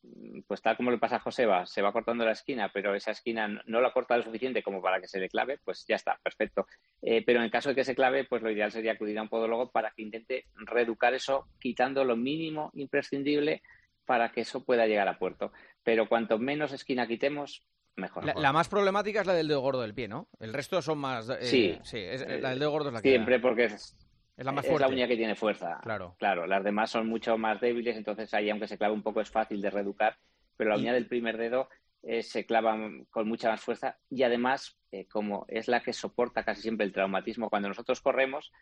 pues 0.46 0.60
tal 0.60 0.76
como 0.76 0.90
le 0.90 0.98
pasa 0.98 1.16
a 1.16 1.20
Joseba, 1.20 1.64
se 1.66 1.82
va 1.82 1.92
cortando 1.92 2.24
la 2.24 2.32
esquina, 2.32 2.70
pero 2.72 2.94
esa 2.94 3.12
esquina 3.12 3.48
no 3.66 3.80
la 3.80 3.92
corta 3.92 4.16
lo 4.16 4.22
suficiente 4.22 4.62
como 4.62 4.82
para 4.82 5.00
que 5.00 5.08
se 5.08 5.20
le 5.20 5.28
clave, 5.28 5.58
pues 5.64 5.84
ya 5.86 5.96
está, 5.96 6.18
perfecto. 6.22 6.66
Eh, 7.02 7.22
pero 7.24 7.38
en 7.38 7.44
el 7.44 7.50
caso 7.50 7.68
de 7.68 7.74
que 7.74 7.84
se 7.84 7.94
clave, 7.94 8.24
pues 8.24 8.42
lo 8.42 8.50
ideal 8.50 8.72
sería 8.72 8.92
acudir 8.92 9.18
a 9.18 9.22
un 9.22 9.28
podólogo 9.28 9.70
para 9.70 9.92
que 9.92 10.02
intente 10.02 10.46
reeducar 10.56 11.14
eso, 11.14 11.46
quitando 11.60 12.04
lo 12.04 12.16
mínimo 12.16 12.70
imprescindible 12.74 13.62
para 14.04 14.32
que 14.32 14.40
eso 14.40 14.64
pueda 14.64 14.86
llegar 14.86 15.08
a 15.08 15.18
puerto. 15.18 15.52
Pero 15.84 16.08
cuanto 16.08 16.38
menos 16.38 16.72
esquina 16.72 17.06
quitemos, 17.06 17.64
mejor. 17.94 18.24
La, 18.24 18.52
más 18.52 18.68
problemática 18.68 19.20
es 19.20 19.26
la 19.26 19.34
del 19.34 19.48
dedo 19.48 19.60
gordo 19.60 19.82
del 19.82 19.94
pie, 19.94 20.08
¿no? 20.08 20.28
El 20.40 20.52
resto 20.52 20.82
son 20.82 20.98
más. 20.98 21.28
Eh, 21.28 21.38
sí, 21.42 21.78
sí 21.82 22.04
la 22.40 22.50
del 22.50 22.58
dedo 22.58 22.70
gordo 22.70 22.88
es 22.88 22.94
la 22.94 23.02
que. 23.02 23.10
Siempre, 23.10 23.38
porque 23.38 23.64
es, 23.64 23.96
es 24.38 24.44
la 24.44 24.52
más 24.52 24.64
fuerte. 24.64 24.84
Es 24.84 24.90
la 24.90 24.94
uña 24.94 25.06
que 25.06 25.16
tiene 25.16 25.34
fuerza. 25.34 25.78
Claro. 25.82 26.16
Claro, 26.18 26.46
las 26.46 26.64
demás 26.64 26.90
son 26.90 27.06
mucho 27.08 27.36
más 27.36 27.60
débiles, 27.60 27.96
entonces 27.96 28.32
ahí, 28.32 28.48
aunque 28.48 28.68
se 28.68 28.78
clave 28.78 28.94
un 28.94 29.02
poco, 29.02 29.20
es 29.20 29.30
fácil 29.30 29.60
de 29.60 29.70
reeducar, 29.70 30.16
pero 30.56 30.70
la 30.70 30.76
uña 30.76 30.94
del 30.94 31.06
primer 31.06 31.36
dedo 31.36 31.68
eh, 32.02 32.22
se 32.22 32.46
clava 32.46 32.78
con 33.10 33.28
mucha 33.28 33.50
más 33.50 33.60
fuerza 33.60 33.98
y 34.08 34.22
además, 34.22 34.78
eh, 34.92 35.06
como 35.06 35.44
es 35.48 35.68
la 35.68 35.80
que 35.80 35.92
soporta 35.92 36.44
casi 36.44 36.62
siempre 36.62 36.86
el 36.86 36.92
traumatismo, 36.92 37.50
cuando 37.50 37.68
nosotros 37.68 38.00
corremos, 38.00 38.52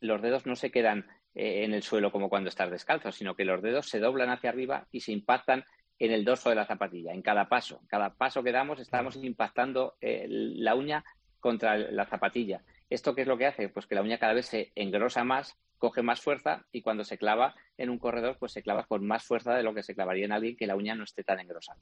los 0.00 0.22
dedos 0.22 0.46
no 0.46 0.54
se 0.54 0.70
quedan 0.70 1.06
en 1.34 1.74
el 1.74 1.82
suelo 1.82 2.12
como 2.12 2.28
cuando 2.28 2.48
estás 2.48 2.70
descalzo, 2.70 3.10
sino 3.10 3.34
que 3.34 3.44
los 3.44 3.60
dedos 3.60 3.88
se 3.88 3.98
doblan 3.98 4.30
hacia 4.30 4.50
arriba 4.50 4.86
y 4.92 5.00
se 5.00 5.10
impactan 5.10 5.64
en 5.98 6.12
el 6.12 6.24
dorso 6.24 6.50
de 6.50 6.56
la 6.56 6.66
zapatilla, 6.66 7.12
en 7.12 7.22
cada 7.22 7.48
paso. 7.48 7.82
Cada 7.88 8.14
paso 8.14 8.42
que 8.42 8.52
damos 8.52 8.80
estamos 8.80 9.16
impactando 9.16 9.96
eh, 10.00 10.26
la 10.28 10.74
uña 10.74 11.04
contra 11.40 11.76
la 11.76 12.06
zapatilla. 12.06 12.62
¿Esto 12.94 13.16
qué 13.16 13.22
es 13.22 13.26
lo 13.26 13.36
que 13.36 13.46
hace? 13.46 13.68
Pues 13.68 13.88
que 13.88 13.96
la 13.96 14.02
uña 14.02 14.18
cada 14.18 14.34
vez 14.34 14.46
se 14.46 14.70
engrosa 14.76 15.24
más, 15.24 15.58
coge 15.78 16.02
más 16.02 16.20
fuerza 16.20 16.64
y 16.70 16.80
cuando 16.80 17.02
se 17.02 17.18
clava 17.18 17.56
en 17.76 17.90
un 17.90 17.98
corredor, 17.98 18.36
pues 18.38 18.52
se 18.52 18.62
clava 18.62 18.86
con 18.86 19.04
más 19.04 19.24
fuerza 19.24 19.52
de 19.52 19.64
lo 19.64 19.74
que 19.74 19.82
se 19.82 19.96
clavaría 19.96 20.26
en 20.26 20.30
alguien 20.30 20.56
que 20.56 20.68
la 20.68 20.76
uña 20.76 20.94
no 20.94 21.02
esté 21.02 21.24
tan 21.24 21.40
engrosada. 21.40 21.80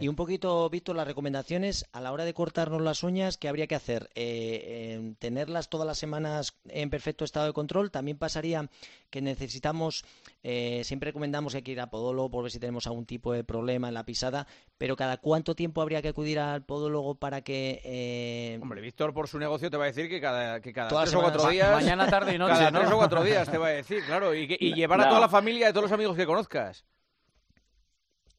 Y 0.00 0.08
un 0.08 0.16
poquito, 0.16 0.68
Víctor, 0.70 0.96
las 0.96 1.06
recomendaciones 1.06 1.86
a 1.92 2.00
la 2.00 2.12
hora 2.12 2.24
de 2.24 2.34
cortarnos 2.34 2.80
las 2.80 3.02
uñas, 3.02 3.38
¿qué 3.38 3.48
habría 3.48 3.66
que 3.66 3.74
hacer? 3.74 4.10
Eh, 4.14 5.14
¿Tenerlas 5.18 5.68
todas 5.68 5.86
las 5.86 5.98
semanas 5.98 6.54
en 6.68 6.90
perfecto 6.90 7.24
estado 7.24 7.46
de 7.46 7.52
control? 7.52 7.90
También 7.90 8.18
pasaría 8.18 8.68
que 9.10 9.20
necesitamos, 9.20 10.04
eh, 10.42 10.82
siempre 10.84 11.10
recomendamos 11.10 11.52
que 11.52 11.58
hay 11.58 11.62
que 11.62 11.72
ir 11.72 11.80
a 11.80 11.90
podólogo 11.90 12.30
por 12.30 12.42
ver 12.44 12.52
si 12.52 12.58
tenemos 12.58 12.86
algún 12.86 13.06
tipo 13.06 13.32
de 13.32 13.44
problema 13.44 13.88
en 13.88 13.94
la 13.94 14.04
pisada, 14.04 14.46
pero 14.78 14.96
¿cada 14.96 15.18
cuánto 15.18 15.54
tiempo 15.54 15.82
habría 15.82 16.00
que 16.02 16.08
acudir 16.08 16.38
al 16.38 16.64
podólogo 16.64 17.14
para 17.16 17.42
que... 17.42 17.80
Eh... 17.84 18.58
Hombre, 18.62 18.80
Víctor 18.80 19.12
por 19.12 19.28
su 19.28 19.38
negocio 19.38 19.70
te 19.70 19.76
va 19.76 19.84
a 19.84 19.88
decir 19.88 20.08
que 20.08 20.20
cada, 20.20 20.60
que 20.60 20.72
cada 20.72 20.88
tres 20.88 21.14
o 21.14 21.20
cuatro 21.20 21.48
días... 21.48 21.72
Mañana, 21.72 22.08
tarde 22.08 22.34
y 22.34 22.38
noche, 22.38 22.54
Cada 22.54 22.72
tres 22.72 22.90
o 22.90 22.96
cuatro 22.96 23.22
días 23.22 23.50
te 23.50 23.58
va 23.58 23.68
a 23.68 23.70
decir, 23.70 24.02
claro, 24.04 24.34
y, 24.34 24.46
llevar 24.74 25.00
a 25.00 25.08
toda 25.08 25.20
la 25.20 25.28
familia 25.28 25.68
y 25.68 25.72
todos 25.72 25.84
los 25.84 25.92
amigos 25.92 26.16
que 26.16 26.26
conozcas 26.26 26.84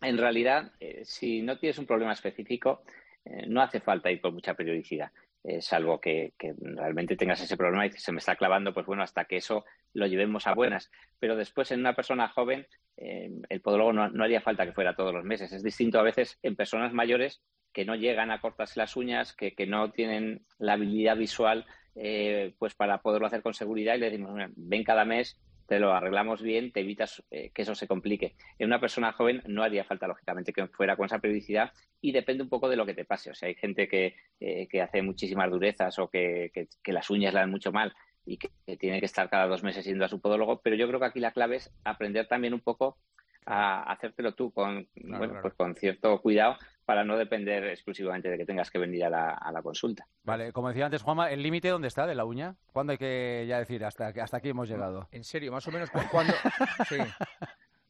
en 0.04 0.18
realidad, 0.18 0.72
eh, 0.80 1.02
si 1.06 1.42
no 1.42 1.58
tienes 1.58 1.78
un 1.78 1.86
problema 1.86 2.14
específico, 2.14 2.84
eh, 3.26 3.46
no 3.48 3.62
hace 3.62 3.80
falta 3.80 4.12
ir 4.12 4.22
con 4.22 4.34
mucha 4.34 4.54
periodicidad, 4.54 5.12
eh, 5.44 5.62
salvo 5.62 6.00
que, 6.00 6.34
realmente 6.60 7.16
tengas 7.16 7.42
ese 7.42 7.58
problema 7.58 7.86
y 7.86 7.92
se 7.92 8.12
me 8.12 8.20
está 8.20 8.36
clavando, 8.36 8.74
pues 8.74 8.86
bueno, 8.86 9.04
hasta 9.04 9.26
que 9.26 9.38
eso 9.38 9.66
lo 9.94 10.08
llevemos 10.08 10.48
a 10.48 10.54
buenas. 10.54 10.92
Pero 11.20 11.36
después, 11.36 11.72
en 11.72 11.80
una 11.80 11.96
persona 11.96 12.30
joven, 12.30 12.68
el 12.96 13.62
podólogo 13.62 13.92
no, 13.92 14.24
haría 14.24 14.42
falta 14.42 14.66
que 14.66 14.74
fuera 14.74 14.96
todos 14.96 15.14
los 15.14 15.24
meses. 15.24 15.52
Es 15.52 15.64
distinto 15.64 16.00
a 16.00 16.04
veces 16.04 16.38
en 16.44 16.56
personas 16.56 16.94
mayores 16.94 17.42
que 17.74 17.86
no 17.86 17.96
llegan 17.96 18.30
a 18.30 18.40
cortarse 18.40 18.80
las 18.80 18.96
uñas, 18.96 19.34
que, 19.34 19.56
que 19.56 19.66
no 19.66 19.92
tienen 19.92 20.46
la 20.60 20.74
habilidad 20.74 21.18
visual 21.18 21.66
pues 22.58 22.74
para 22.74 23.02
poderlo 23.02 23.28
hacer 23.28 23.44
con 23.44 23.54
seguridad 23.54 23.96
y 23.96 24.00
le 24.00 24.10
decimos, 24.10 24.40
ven 24.56 24.84
cada 24.84 25.06
mes 25.06 25.40
te 25.67 25.79
lo 25.79 25.93
arreglamos 25.93 26.41
bien, 26.41 26.72
te 26.72 26.82
evitas 26.82 27.24
eh, 27.32 27.51
que 27.53 27.62
eso 27.62 27.75
se 27.75 27.88
complique. 27.88 28.36
En 28.60 28.67
una 28.67 28.79
persona 28.79 29.12
joven 29.13 29.41
no 29.48 29.63
haría 29.63 29.84
falta, 29.84 30.08
lógicamente, 30.08 30.53
que 30.53 30.67
fuera 30.67 30.96
con 30.96 31.05
esa 31.05 31.20
periodicidad 31.20 31.72
y 32.01 32.12
depende 32.12 32.43
un 32.43 32.50
poco 32.50 32.70
de 32.70 32.75
lo 32.75 32.86
que 32.86 32.93
te 32.93 33.05
pase. 33.05 33.32
O 33.32 33.36
sea, 33.36 33.48
hay 33.48 33.55
gente 33.55 33.88
que, 33.88 34.15
eh, 34.39 34.67
que 34.67 34.82
hace 34.82 35.01
muchísimas 35.01 35.50
durezas 35.50 35.98
o 36.00 36.10
que, 36.10 36.51
que, 36.53 36.93
las 36.93 37.10
uñas 37.10 37.34
le 37.34 37.39
dan 37.39 37.51
mucho 37.51 37.72
mal 37.72 37.93
y 38.25 38.38
que, 38.38 38.50
tiene 38.77 39.00
que 39.00 39.05
estar 39.05 39.29
cada 39.29 39.48
dos 39.48 39.63
meses 39.63 39.86
yendo 39.86 40.05
a 40.05 40.10
su 40.10 40.22
podólogo, 40.22 40.62
pero 40.62 40.75
yo 40.75 40.88
creo 40.88 41.00
que 41.00 41.05
aquí 41.05 41.20
la 41.20 41.32
clave 41.32 41.58
es 41.58 41.74
aprender 41.84 42.27
también 42.27 42.53
un 42.53 42.62
poco 42.62 42.98
a 43.46 43.92
hacértelo 43.92 44.34
tú 44.34 44.52
con, 44.52 44.88
bueno, 44.96 45.40
Pues 45.42 45.54
con 45.54 45.76
cierto 45.76 46.22
cuidado 46.22 46.58
para 46.86 47.04
no 47.04 47.18
depender 47.18 47.64
exclusivamente 47.66 48.30
de 48.30 48.38
que 48.38 48.46
tengas 48.46 48.70
que 48.70 48.78
venir 48.78 49.06
a 49.06 49.10
la, 49.10 49.30
a 49.30 49.52
la 49.52 49.62
consulta. 49.62 50.06
Vale, 50.24 50.52
como 50.52 50.70
decía 50.70 50.86
antes 50.86 51.02
Juanma, 51.02 51.32
¿el 51.32 51.42
límite 51.42 51.70
dónde 51.70 51.88
está 51.88 52.06
de 52.06 52.16
la 52.16 52.26
uña? 52.26 52.56
¿Cuándo 52.74 52.92
hay 52.92 52.98
que 52.98 53.46
ya 53.48 53.60
decir 53.60 53.86
hasta, 53.86 54.08
hasta 54.08 54.38
aquí 54.38 54.50
hemos 54.50 54.68
llegado? 54.68 55.08
En 55.12 55.24
serio, 55.24 55.52
más 55.52 55.68
o 55.68 55.72
menos 55.72 55.90
cuando... 56.12 56.34
sí. 56.90 56.98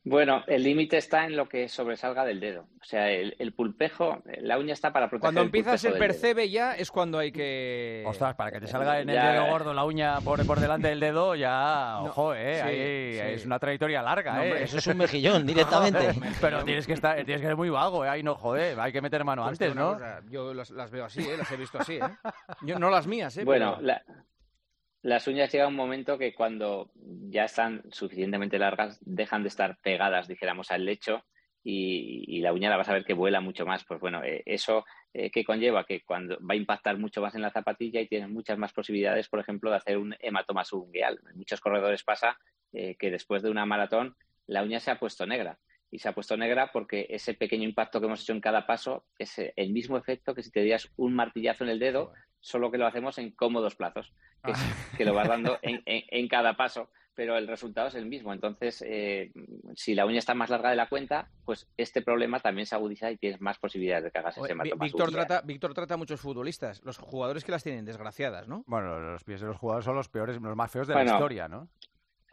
Bueno, 0.05 0.43
el 0.48 0.63
límite 0.63 0.98
está 0.98 1.25
en 1.25 1.38
lo 1.38 1.48
que 1.48 1.69
sobresalga 1.69 2.25
del 2.25 2.39
dedo. 2.41 2.67
O 2.81 2.83
sea, 2.83 3.10
el, 3.10 3.53
pulpejo, 3.53 4.22
la 4.41 4.57
uña 4.57 4.74
está 4.74 4.91
para 4.91 5.07
proteger 5.07 5.22
Cuando 5.22 5.41
empiezas 5.41 5.83
el, 5.86 5.93
percebe 5.93 6.50
ya 6.50 6.75
es 6.75 6.91
cuando 6.91 7.19
hay 7.19 7.31
que... 7.31 8.03
Ostras, 8.05 8.36
para 8.36 8.51
que 8.51 8.60
te 8.60 8.67
salga 8.67 9.00
en 9.00 9.10
el 9.10 9.15
dedo 9.15 9.48
gordo 9.48 9.74
la 9.74 9.86
uña 9.86 10.19
por, 10.19 10.45
por 10.45 10.60
delante 10.60 10.89
del 10.89 11.00
dedo, 11.00 11.36
ya, 11.36 12.00
ojo, 12.01 12.33
eh, 12.36 13.33
es 13.33 13.45
una 13.45 13.60
trayectoria 13.60 14.01
larga, 14.01 14.45
eh. 14.45 14.63
Eso 14.63 14.77
es 14.77 14.88
un 14.88 14.98
mejillón 15.03 15.45
directamente. 15.45 16.13
Pero 16.41 16.65
tienes 16.65 16.86
que 16.86 16.93
estar, 16.93 17.15
tienes 17.24 17.41
que 17.41 17.48
ser 17.48 17.55
muy 17.55 17.69
vago, 17.69 18.03
eh. 18.03 18.10
Ahí 18.10 18.24
no, 18.24 18.36
joder, 18.36 18.77
hay 18.79 18.91
que 18.91 19.01
meter 19.01 19.24
mano 19.24 19.43
pues 19.43 19.53
antes, 19.53 19.75
¿no? 19.75 19.98
yo 20.29 20.53
las, 20.53 20.91
veo 20.91 21.05
así, 21.05 21.22
eh, 21.22 21.38
las 21.38 21.51
he 21.51 21.57
visto 21.57 21.79
así, 21.79 21.95
eh. 21.95 22.01
Yo, 22.62 22.79
no 22.79 22.89
las 22.89 23.07
mías, 23.07 23.38
eh. 23.38 23.43
Bueno, 23.43 23.77
la 23.81 24.01
las 25.03 25.27
uñas 25.27 25.51
llega 25.51 25.67
un 25.67 25.75
momento 25.75 26.17
que 26.17 26.33
cuando 26.33 26.89
ya 26.95 27.43
están 27.43 27.83
suficientemente 27.91 28.57
largas 28.57 28.98
dejan 29.01 29.43
de 29.43 29.50
estar 29.50 29.77
pegadas, 29.81 30.29
dijéramos, 30.29 30.72
al 30.72 30.86
lecho 30.86 31.25
y, 31.62 32.39
la 32.41 32.53
uña 32.53 32.69
la 32.69 32.77
vas 32.77 32.89
a 32.89 32.93
ver 32.93 33.03
que 33.03 33.13
vuela 33.13 33.41
mucho 33.41 33.65
más. 33.65 33.83
Pues 33.83 34.00
bueno, 34.00 34.24
eh, 34.24 34.43
eso 34.45 34.86
eh, 35.13 35.29
que 35.29 35.43
conlleva 35.43 35.86
que 35.86 36.03
cuando 36.03 36.38
va 36.39 36.53
a 36.53 36.55
impactar 36.55 36.98
mucho 36.98 37.22
más 37.22 37.36
en 37.36 37.41
la 37.41 37.51
zapatilla 37.51 38.00
y 38.00 38.07
tienes 38.07 38.29
muchas 38.29 38.57
más 38.57 38.72
posibilidades, 38.72 39.27
por 39.27 39.41
ejemplo, 39.41 39.69
de 39.69 39.77
hacer 39.77 39.98
un 39.98 40.15
hematoma 40.19 40.63
subungueal. 40.63 41.19
En 41.29 41.38
muchos 41.38 41.60
corredores 41.60 42.03
pasa 42.03 42.38
eh, 42.72 42.95
que 42.98 43.12
después 43.12 43.43
de 43.43 43.50
una 43.50 43.65
maratón 43.65 44.15
la 44.48 44.63
uña 44.63 44.79
se 44.79 44.91
ha 44.91 45.00
puesto 45.00 45.25
negra. 45.25 45.60
Y 45.91 46.00
se 46.00 46.10
ha 46.10 46.13
puesto 46.13 46.38
negra 46.38 46.72
porque 46.72 47.07
ese 47.10 47.33
pequeño 47.33 47.65
impacto 47.65 48.00
que 48.00 48.07
hemos 48.07 48.24
hecho 48.24 48.33
en 48.33 48.41
cada 48.41 48.65
paso 48.65 49.05
es 49.19 49.36
el 49.38 49.72
mismo 49.74 49.98
efecto 49.98 50.33
que 50.33 50.43
si 50.43 50.50
te 50.50 50.62
dieras 50.62 50.89
un 50.95 51.13
martillazo 51.13 51.65
en 51.65 51.69
el 51.69 51.79
dedo 51.79 52.13
solo 52.39 52.72
que 52.72 52.77
lo 52.77 52.88
hacemos 52.88 53.17
en 53.19 53.31
cómodos 53.31 53.75
plazos, 53.75 54.12
que, 54.43 54.51
ah. 54.51 55.05
lo 55.05 55.13
vas 55.13 55.27
dando 55.27 55.57
en, 55.62 56.27
cada 56.27 56.55
paso, 56.55 56.89
pero 57.15 57.38
el 57.38 57.47
resultado 57.47 57.88
es 57.88 57.95
el 57.95 58.05
mismo. 58.05 58.33
Entonces, 58.33 58.83
eh, 58.85 59.31
si 59.75 59.95
la 59.95 60.05
uña 60.05 60.19
está 60.19 60.33
más 60.33 60.50
larga 60.50 60.69
de 60.69 60.75
la 60.75 60.88
cuenta, 60.89 61.29
pues 61.45 61.67
este 61.77 62.01
problema 62.01 62.39
también 62.39 62.65
se 62.65 62.75
agudiza 62.75 63.12
y 63.12 63.17
tienes 63.17 63.41
más 63.41 63.57
posibilidades 63.59 64.05
de 64.05 64.12
que 64.12 64.19
hagas 64.19 64.38
ese 64.38 64.51
hematoma. 64.51 64.83
Víctor 64.85 65.12
trata, 65.12 65.41
Víctor 65.41 65.73
trata 65.73 65.93
a 65.93 65.97
muchos 65.97 66.19
futbolistas, 66.19 66.81
los 66.83 66.97
jugadores 66.97 67.43
que 67.43 67.51
las 67.51 67.63
tienen 67.63 67.85
desgraciadas, 67.85 68.47
¿no? 68.47 68.63
Bueno, 68.67 69.00
los 69.00 69.23
pies 69.23 69.41
de 69.41 69.47
los 69.47 69.57
jugadores 69.57 69.85
son 69.85 69.95
los 69.95 70.09
peores, 70.09 70.39
los 70.41 70.55
más 70.55 70.71
feos 70.71 70.88
de 70.88 70.95
la 70.95 71.05
historia, 71.05 71.47
¿no? 71.47 71.69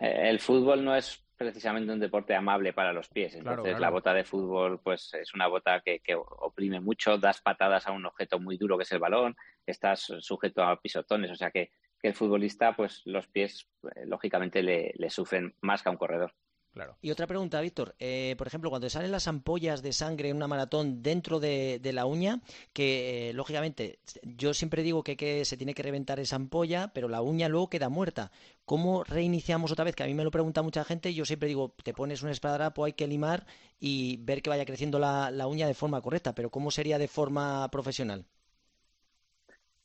Eh, 0.00 0.30
el 0.30 0.40
fútbol 0.40 0.84
no 0.84 0.96
es 0.96 1.22
precisamente 1.40 1.90
un 1.90 1.98
deporte 1.98 2.34
amable 2.34 2.74
para 2.74 2.92
los 2.92 3.08
pies. 3.08 3.34
Entonces, 3.34 3.80
la 3.80 3.88
bota 3.88 4.12
de 4.12 4.24
fútbol, 4.24 4.78
pues 4.82 5.14
es 5.14 5.32
una 5.32 5.46
bota 5.46 5.80
que, 5.80 6.02
oprime 6.14 6.80
mucho, 6.80 7.16
das 7.16 7.40
patadas 7.40 7.86
a 7.86 7.92
un 7.92 8.04
objeto 8.04 8.38
muy 8.38 8.58
duro 8.58 8.76
que 8.76 8.82
es 8.82 8.92
el 8.92 8.98
balón, 8.98 9.34
estás 9.64 10.12
sujeto 10.20 10.62
a 10.62 10.78
pisotones, 10.78 11.30
o 11.30 11.36
sea 11.36 11.50
que, 11.50 11.70
el 12.02 12.14
futbolista, 12.14 12.74
pues 12.74 13.02
los 13.04 13.26
pies, 13.26 13.68
eh, 13.94 14.06
lógicamente, 14.06 14.62
le, 14.62 15.10
sufren 15.10 15.54
más 15.60 15.82
que 15.82 15.88
a 15.88 15.92
un 15.92 15.98
corredor. 15.98 16.34
Y 17.00 17.10
otra 17.10 17.26
pregunta, 17.26 17.60
Víctor. 17.60 17.96
Eh, 17.98 18.36
por 18.38 18.46
ejemplo, 18.46 18.70
cuando 18.70 18.88
salen 18.88 19.10
las 19.10 19.26
ampollas 19.26 19.82
de 19.82 19.92
sangre 19.92 20.28
en 20.28 20.36
una 20.36 20.46
maratón 20.46 21.02
dentro 21.02 21.40
de, 21.40 21.80
la 21.92 22.06
uña, 22.06 22.40
que 22.72 23.30
eh, 23.30 23.32
lógicamente 23.32 23.98
yo 24.22 24.54
siempre 24.54 24.82
digo 24.82 25.02
que, 25.02 25.16
que, 25.16 25.44
se 25.44 25.56
tiene 25.56 25.74
que 25.74 25.82
reventar 25.82 26.20
esa 26.20 26.36
ampolla, 26.36 26.92
pero 26.94 27.08
la 27.08 27.22
uña 27.22 27.48
luego 27.48 27.68
queda 27.68 27.88
muerta. 27.88 28.30
¿Cómo 28.64 29.02
reiniciamos 29.02 29.72
otra 29.72 29.84
vez? 29.84 29.96
Que 29.96 30.04
a 30.04 30.06
mí 30.06 30.14
me 30.14 30.22
lo 30.22 30.30
pregunta 30.30 30.62
mucha 30.62 30.84
gente 30.84 31.10
y 31.10 31.14
yo 31.14 31.24
siempre 31.24 31.48
digo, 31.48 31.74
te 31.82 31.92
pones 31.92 32.22
un 32.22 32.28
esparadrapo, 32.28 32.84
hay 32.84 32.92
que 32.92 33.08
limar 33.08 33.46
y 33.80 34.18
ver 34.18 34.42
que 34.42 34.50
vaya 34.50 34.64
creciendo 34.64 35.00
la, 35.00 35.46
uña 35.48 35.66
de 35.66 35.74
forma 35.74 36.00
correcta, 36.00 36.34
pero 36.34 36.50
¿cómo 36.50 36.70
sería 36.70 36.98
de 36.98 37.08
forma 37.08 37.68
profesional? 37.72 38.26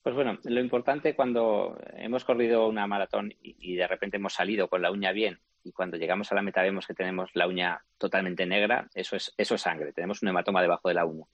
Pues 0.06 0.14
bueno, 0.14 0.38
lo 0.44 0.60
importante 0.60 1.16
cuando 1.16 1.80
hemos 1.98 2.24
corrido 2.26 2.68
una 2.68 2.86
maratón 2.86 3.34
y 3.42 3.74
de 3.76 3.88
repente 3.88 4.18
hemos 4.18 4.36
salido 4.36 4.68
con 4.68 4.84
la 4.84 4.92
uña 4.92 5.12
bien 5.12 5.40
y 5.64 5.72
cuando 5.72 5.98
llegamos 5.98 6.32
a 6.32 6.36
la 6.36 6.44
meta 6.44 6.62
vemos 6.62 6.86
que 6.86 6.94
tenemos 6.94 7.32
la 7.34 7.48
uña 7.48 7.82
totalmente 7.98 8.46
negra, 8.46 8.88
eso 8.94 9.16
es, 9.16 9.34
eso 9.36 9.56
es 9.56 9.62
sangre, 9.62 9.94
tenemos 9.94 10.22
un 10.22 10.30
hematoma 10.30 10.62
debajo 10.62 10.90
de 10.90 10.94
la 10.94 11.06
uña. 11.06 11.26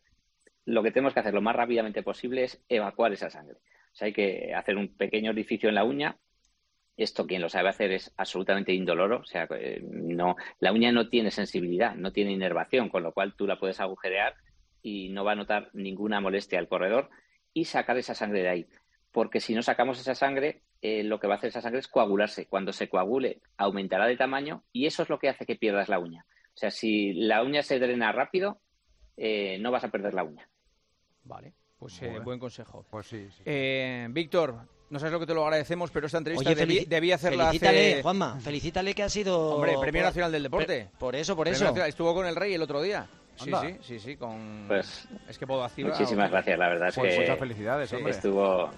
Lo 0.63 0.83
que 0.83 0.91
tenemos 0.91 1.13
que 1.13 1.19
hacer 1.19 1.33
lo 1.33 1.41
más 1.41 1.53
rápidamente 1.53 2.01
posible 2.01 2.45
es 2.45 2.63
evacuar 2.69 3.11
esa 3.11 3.29
sangre. 3.29 3.57
O 3.57 3.95
sea, 3.95 4.05
hay 4.05 4.13
que 4.13 4.53
hacer 4.55 4.77
un 4.77 4.95
pequeño 4.95 5.31
orificio 5.31 5.67
en 5.67 5.75
la 5.75 5.83
uña. 5.83 6.15
Esto 6.95 7.27
quien 7.27 7.41
lo 7.41 7.49
sabe 7.49 7.67
hacer 7.67 7.91
es 7.91 8.13
absolutamente 8.15 8.71
indoloro, 8.71 9.17
o 9.17 9.25
sea, 9.25 9.49
eh, 9.49 9.81
no, 9.83 10.37
la 10.61 10.71
uña 10.71 10.93
no 10.93 11.09
tiene 11.09 11.31
sensibilidad, 11.31 11.93
no 11.95 12.13
tiene 12.13 12.31
inervación, 12.31 12.87
con 12.87 13.03
lo 13.03 13.11
cual 13.11 13.35
tú 13.35 13.47
la 13.47 13.59
puedes 13.59 13.81
agujerear 13.81 14.35
y 14.81 15.09
no 15.09 15.25
va 15.25 15.33
a 15.33 15.35
notar 15.35 15.71
ninguna 15.73 16.21
molestia 16.21 16.57
al 16.57 16.69
corredor 16.69 17.09
y 17.53 17.65
sacar 17.65 17.97
esa 17.97 18.15
sangre 18.15 18.41
de 18.41 18.49
ahí 18.49 18.67
porque 19.11 19.39
si 19.39 19.53
no 19.53 19.61
sacamos 19.61 19.99
esa 19.99 20.15
sangre, 20.15 20.61
eh, 20.81 21.03
lo 21.03 21.19
que 21.19 21.27
va 21.27 21.35
a 21.35 21.37
hacer 21.37 21.49
esa 21.49 21.61
sangre 21.61 21.79
es 21.79 21.87
coagularse. 21.87 22.47
Cuando 22.47 22.73
se 22.73 22.89
coagule, 22.89 23.41
aumentará 23.57 24.07
de 24.07 24.17
tamaño 24.17 24.63
y 24.71 24.85
eso 24.85 25.03
es 25.03 25.09
lo 25.09 25.19
que 25.19 25.29
hace 25.29 25.45
que 25.45 25.55
pierdas 25.55 25.89
la 25.89 25.99
uña. 25.99 26.25
O 26.53 26.57
sea, 26.57 26.71
si 26.71 27.13
la 27.13 27.43
uña 27.43 27.63
se 27.63 27.79
drena 27.79 28.11
rápido, 28.11 28.59
eh, 29.17 29.57
no 29.59 29.71
vas 29.71 29.83
a 29.83 29.89
perder 29.89 30.13
la 30.13 30.23
uña. 30.23 30.47
Vale, 31.23 31.53
pues 31.77 32.01
eh, 32.01 32.19
buen 32.23 32.39
consejo. 32.39 32.85
Pues 32.89 33.07
sí, 33.07 33.27
sí. 33.35 33.43
Eh, 33.45 34.07
Víctor, 34.11 34.55
no 34.89 34.99
sabes 34.99 35.13
lo 35.13 35.19
que 35.19 35.25
te 35.27 35.33
lo 35.33 35.43
agradecemos, 35.43 35.91
pero 35.91 36.05
esta 36.05 36.17
entrevista 36.17 36.49
Oye, 36.49 36.85
debí, 36.87 37.11
hacerla 37.11 37.47
felicítale, 37.47 37.93
hace... 37.93 38.01
Juanma, 38.03 38.39
felicítale 38.39 38.95
que 38.95 39.03
ha 39.03 39.09
sido... 39.09 39.55
Hombre, 39.55 39.75
Premio 39.79 40.01
por- 40.01 40.07
Nacional 40.07 40.31
del 40.31 40.43
Deporte. 40.43 40.87
Por, 40.91 40.99
por 40.99 41.15
eso, 41.15 41.35
por 41.35 41.43
Premio 41.45 41.55
eso. 41.55 41.65
Nacional. 41.65 41.89
Estuvo 41.89 42.13
con 42.13 42.25
el 42.25 42.35
Rey 42.35 42.53
el 42.53 42.61
otro 42.61 42.81
día. 42.81 43.07
Sí, 43.43 43.51
Anda. 43.53 43.61
sí, 43.61 43.77
sí, 43.81 43.99
sí, 43.99 44.15
con... 44.17 44.65
Pues, 44.67 45.07
es 45.27 45.37
que 45.37 45.47
puedo 45.47 45.63
activar... 45.63 45.91
Muchísimas 45.93 46.29
gracias, 46.31 46.57
la 46.59 46.69
verdad 46.69 46.89
es 46.89 46.95
Pues 46.95 47.13
que 47.15 47.19
muchas 47.21 47.39
felicidades, 47.39 47.89
sí, 47.89 47.95
hombre. 47.95 48.11
estuvo, 48.11 48.69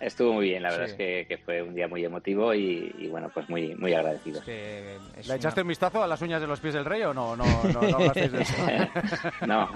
estuvo 0.00 0.32
muy 0.34 0.46
bien, 0.48 0.62
la 0.62 0.70
verdad 0.70 0.86
Sí. 0.86 0.92
es 0.92 0.96
que, 0.98 1.26
que 1.28 1.38
fue 1.38 1.62
un 1.62 1.74
día 1.74 1.86
muy 1.88 2.04
emotivo 2.04 2.52
y, 2.54 2.92
y 2.98 3.06
bueno, 3.08 3.30
pues 3.32 3.48
muy, 3.48 3.74
muy 3.76 3.94
agradecido. 3.94 4.38
Es 4.40 4.44
que 4.44 4.96
es 5.16 5.28
¿Le 5.28 5.34
echaste 5.36 5.60
una- 5.60 5.64
un 5.64 5.68
vistazo 5.68 6.02
a 6.02 6.06
las 6.08 6.20
uñas 6.22 6.40
de 6.40 6.46
los 6.48 6.58
pies 6.60 6.74
del 6.74 6.84
rey 6.84 7.02
o 7.02 7.14
no? 7.14 7.36
No, 7.36 7.44
no, 7.72 7.82
no 7.82 7.96
hablasteis 7.98 8.32
de 8.32 8.42
eso. 8.42 8.54
no, 9.46 9.68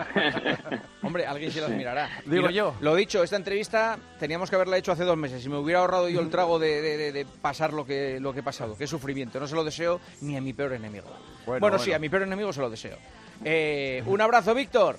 Hombre, 1.02 1.26
alguien 1.26 1.52
se 1.52 1.60
las 1.60 1.70
mirará. 1.70 2.08
Digo 2.24 2.42
lo- 2.46 2.50
yo. 2.50 2.74
Lo 2.80 2.94
dicho, 2.96 3.22
esta 3.22 3.36
entrevista 3.36 3.96
teníamos 4.18 4.50
que 4.50 4.56
haberla 4.56 4.76
hecho 4.78 4.90
hace 4.92 5.04
dos 5.04 5.16
meses. 5.16 5.42
Si 5.42 5.48
me 5.48 5.56
hubiera 5.58 5.80
ahorrado 5.80 6.08
yo 6.08 6.20
el 6.20 6.30
trago 6.30 6.58
de, 6.58 6.80
de- 6.82 6.96
de- 6.96 7.12
de 7.12 7.24
pasar 7.24 7.72
lo 7.72 7.86
que, 7.86 8.18
lo 8.20 8.32
que 8.32 8.40
he 8.40 8.42
pasado. 8.42 8.76
Qué 8.76 8.86
sufrimiento. 8.88 9.38
No 9.38 9.46
se 9.46 9.54
lo 9.54 9.62
deseo 9.62 10.00
ni 10.22 10.36
a 10.36 10.40
mi 10.40 10.52
peor 10.52 10.72
enemigo. 10.72 11.06
Bueno, 11.46 11.60
Bueno, 11.60 11.78
sí, 11.78 11.90
bueno. 11.90 11.96
a 11.96 11.98
mi 12.00 12.08
peor 12.08 12.22
enemigo 12.24 12.52
se 12.52 12.60
lo 12.60 12.68
deseo. 12.68 12.96
Eh, 13.44 14.02
un 14.06 14.20
abrazo, 14.20 14.54
Víctor. 14.54 14.96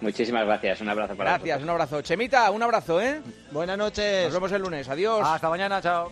muchísimas 0.00 0.44
gracias, 0.46 0.80
un 0.80 0.88
abrazo 0.88 1.14
para 1.16 1.30
Gracias, 1.30 1.58
vosotros. 1.58 1.62
un 1.64 1.70
abrazo. 1.70 2.02
Chemita, 2.02 2.50
un 2.50 2.62
abrazo, 2.62 3.00
¿eh? 3.00 3.20
Buenas 3.52 3.78
noches. 3.78 4.24
Nos 4.24 4.34
vemos 4.34 4.52
el 4.52 4.62
lunes. 4.62 4.88
Adiós. 4.88 5.26
Hasta 5.26 5.48
mañana, 5.48 5.80
chao. 5.80 6.10